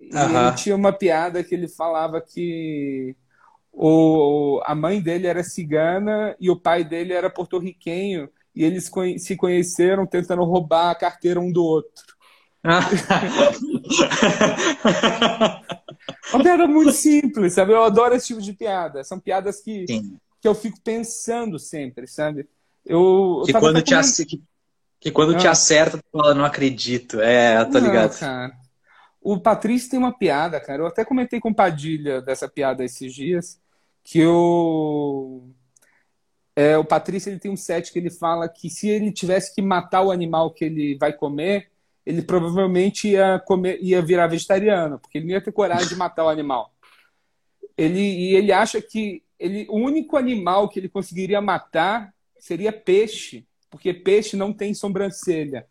[0.00, 3.14] E ele tinha uma piada que ele falava que
[3.72, 9.36] o, a mãe dele era cigana e o pai dele era porto-riquenho e eles se
[9.36, 12.12] conheceram tentando roubar a carteira um do outro.
[16.32, 17.72] uma piada muito simples, sabe?
[17.72, 19.02] Eu adoro esse tipo de piada.
[19.02, 19.86] São piadas que,
[20.40, 22.46] que eu fico pensando sempre, sabe?
[22.84, 24.26] Eu, que, quando te ac...
[24.26, 24.42] que,
[25.00, 25.38] que, quando ah.
[25.38, 27.20] te acerta, tu fala, não acredito.
[27.20, 28.18] É, tá ligado.
[28.18, 28.52] Cara.
[29.20, 30.82] O Patrício tem uma piada, cara.
[30.82, 33.60] Eu até comentei com Padilha dessa piada esses dias,
[34.02, 35.48] que eu...
[36.54, 39.62] É, o Patrício ele tem um set que ele fala que se ele tivesse que
[39.62, 41.70] matar o animal que ele vai comer,
[42.04, 46.24] ele provavelmente ia, comer, ia virar vegetariano, porque ele não ia ter coragem de matar
[46.24, 46.74] o animal.
[47.76, 52.12] Ele, e ele acha que ele, o único animal que ele conseguiria matar
[52.42, 55.64] seria peixe, porque peixe não tem sobrancelha.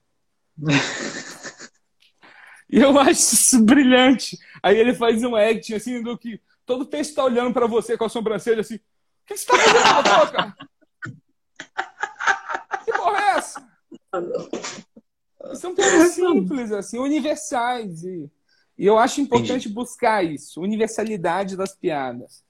[2.70, 4.38] e eu acho isso brilhante.
[4.64, 8.06] Aí ele faz um acting assim do que todo peixe está olhando para você com
[8.06, 8.76] a sobrancelha assim.
[8.76, 8.80] O
[9.26, 10.56] que você está fazendo na boca?
[12.86, 13.70] Que porra é essa?
[15.56, 18.04] São coisas simples, assim, universais.
[18.04, 18.32] E,
[18.78, 19.70] e eu acho importante Entendi.
[19.70, 22.44] buscar isso, universalidade das piadas.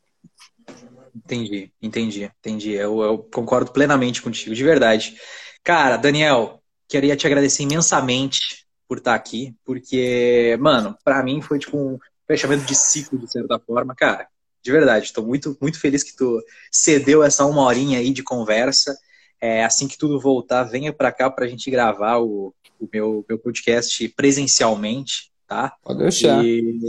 [1.16, 2.72] Entendi, entendi, entendi.
[2.72, 5.16] Eu, eu concordo plenamente contigo, de verdade.
[5.64, 11.78] Cara, Daniel, queria te agradecer imensamente por estar aqui, porque, mano, para mim foi tipo
[11.78, 11.98] um
[12.28, 13.96] fechamento de ciclo, de certa forma.
[13.96, 14.28] Cara,
[14.64, 16.42] de verdade, estou muito, muito feliz que tu
[16.72, 18.96] cedeu essa uma horinha aí de conversa.
[19.40, 23.26] É, assim que tudo voltar, venha para cá para a gente gravar o, o meu,
[23.28, 25.76] meu podcast presencialmente, tá?
[25.82, 26.46] Pode deixar.
[26.46, 26.80] E,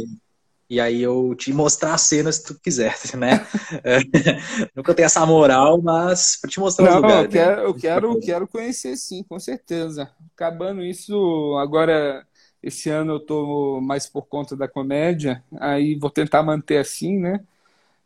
[0.72, 3.46] e aí eu te mostrar as cenas se tu quiser, né?
[3.84, 3.98] É,
[4.76, 7.20] nunca tenho essa moral, mas para te mostrar Não, os lugares.
[7.20, 10.10] eu quero, eu quero, quero conhecer sim, com certeza.
[10.34, 12.26] Acabando isso, agora
[12.62, 17.44] esse ano eu tô mais por conta da comédia, aí vou tentar manter assim, né?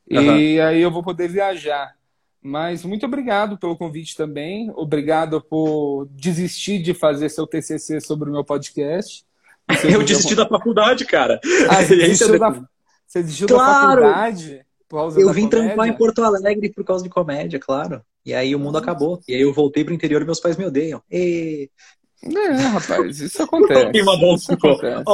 [0.08, 0.60] E Aham.
[0.60, 1.96] aí eu vou poder viajar.
[2.42, 4.70] Mas muito obrigado pelo convite também.
[4.76, 9.26] Obrigado por desistir de fazer seu TCC sobre o meu podcast.
[9.70, 11.40] Você Eu desisti da faculdade, cara.
[11.68, 12.50] Ah, você desistiu da,
[13.06, 14.02] você desistiu Claro!
[14.02, 15.66] da faculdade por causa Eu vim comédia?
[15.68, 18.02] trampar em Porto Alegre por causa de comédia, claro.
[18.24, 19.20] E aí o mundo acabou.
[19.28, 21.02] E aí eu voltei pro interior e meus pais me odeiam.
[21.10, 21.70] E...
[22.22, 23.90] É, rapaz, isso acontece.
[23.98, 25.04] Isso acontece.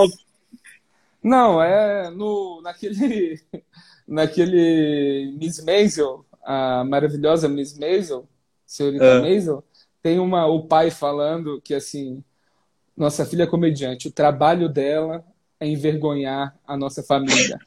[1.22, 3.40] Não, é no, naquele,
[4.08, 8.28] naquele Miss Maisel, a maravilhosa Miss Maisel,
[8.66, 9.20] senhorita É.
[9.20, 9.64] Maisel,
[10.02, 12.24] tem uma, o pai falando que assim,
[12.96, 15.24] nossa filha é comediante, o trabalho dela
[15.60, 17.58] é envergonhar a nossa família.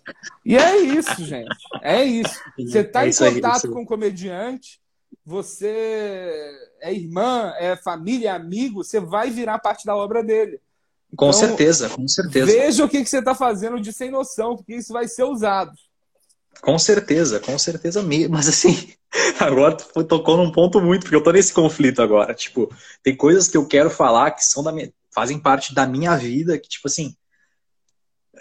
[0.46, 1.56] E é isso, gente.
[1.82, 2.44] É isso.
[2.68, 3.74] Você está É em contato aí.
[3.74, 4.80] com um comediante,
[5.26, 6.52] você
[6.82, 10.60] é irmã, é família, é amigo, você vai virar parte da obra dele.
[11.16, 12.46] Com Então, certeza, com certeza.
[12.46, 15.72] Veja o que, que você está fazendo de sem noção, porque isso vai ser usado.
[16.62, 18.34] Com certeza, com certeza mesmo.
[18.36, 18.92] Mas assim,
[19.40, 22.34] agora tu tocou num ponto muito, porque eu tô nesse conflito agora.
[22.34, 26.16] Tipo, tem coisas que eu quero falar que são da minha, fazem parte da minha
[26.18, 27.16] vida, que, tipo assim,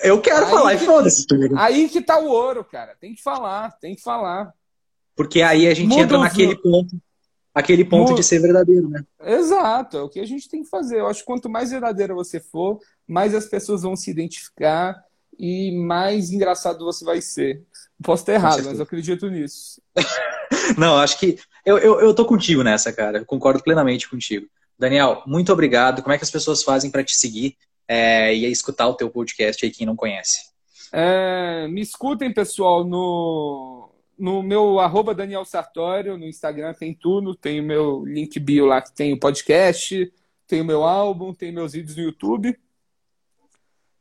[0.02, 1.58] eu quero Aí falar e que- foda-se, tá ligado?
[1.60, 2.96] Aí que tá o ouro, cara.
[3.00, 4.52] Tem que falar, tem que falar.
[5.14, 6.96] Porque aí a gente Muda entra naquele ponto,
[7.54, 9.04] aquele ponto Muda- de ser verdadeiro, né?
[9.22, 10.98] Exato, é o que a gente tem que fazer.
[10.98, 15.00] Eu acho que quanto mais verdadeira você for, mais as pessoas vão se identificar
[15.38, 17.62] e mais engraçado você vai ser.
[18.02, 19.80] Posso estar errado, mas eu acredito nisso.
[20.78, 23.18] Não, acho que eu, eu, eu tô contigo nessa, cara.
[23.18, 24.46] Eu concordo plenamente contigo.
[24.78, 26.02] Daniel, muito obrigado.
[26.02, 29.64] Como é que as pessoas fazem pra te seguir é, e escutar o teu podcast
[29.64, 30.52] aí, quem não conhece?
[30.92, 37.60] É, me escutem, pessoal, no, no meu arroba Daniel Sartório, no Instagram tem tudo, tem
[37.60, 40.12] o meu link bio lá que tem o podcast,
[40.46, 42.56] tem o meu álbum, tem meus vídeos no YouTube.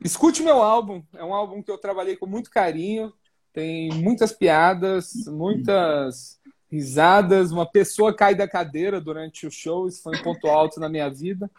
[0.03, 3.13] Escute meu álbum, é um álbum que eu trabalhei com muito carinho,
[3.53, 6.39] tem muitas piadas, muitas
[6.69, 10.89] risadas, uma pessoa cai da cadeira durante o show, isso foi um ponto alto na
[10.89, 11.49] minha vida.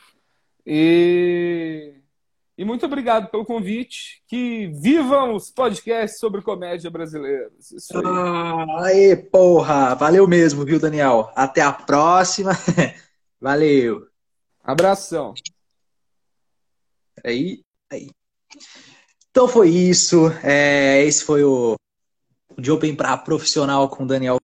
[0.66, 1.95] E
[2.57, 4.22] e muito obrigado pelo convite.
[4.28, 7.72] Que vivam os podcasts sobre comédia brasileiros.
[7.72, 8.05] Isso aí.
[8.07, 9.95] Ah, aê, porra!
[9.95, 11.32] Valeu mesmo, viu, Daniel?
[11.34, 12.53] Até a próxima.
[13.40, 14.07] Valeu.
[14.62, 15.34] Abração.
[17.24, 18.11] Aí, aí.
[19.30, 20.28] Então foi isso.
[20.45, 21.74] É, esse foi o
[22.59, 24.39] de Open para profissional com o Daniel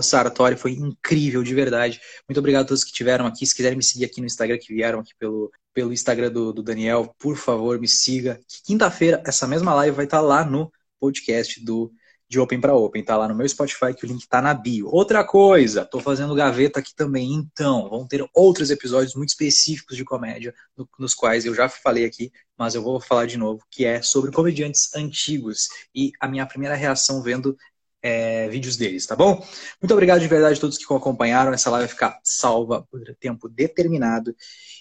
[0.00, 0.56] Sartori.
[0.56, 2.00] Foi incrível, de verdade.
[2.28, 3.46] Muito obrigado a todos que estiveram aqui.
[3.46, 6.62] Se quiserem me seguir aqui no Instagram, que vieram aqui pelo, pelo Instagram do, do
[6.62, 8.40] Daniel, por favor, me siga.
[8.64, 11.92] Quinta-feira, essa mesma live vai estar lá no podcast do
[12.32, 14.88] de Open para Open, tá lá no meu Spotify, que o link tá na bio.
[14.90, 20.02] Outra coisa, tô fazendo gaveta aqui também, então, vão ter outros episódios muito específicos de
[20.04, 23.84] comédia, no- nos quais eu já falei aqui, mas eu vou falar de novo, que
[23.84, 27.54] é sobre comediantes antigos e a minha primeira reação vendo
[28.00, 29.46] é, vídeos deles, tá bom?
[29.80, 31.52] Muito obrigado de verdade a todos que acompanharam.
[31.52, 34.34] Essa live vai ficar salva por tempo determinado.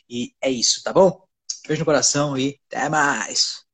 [0.09, 1.23] E é isso, tá bom?
[1.67, 3.70] Beijo no coração e até mais!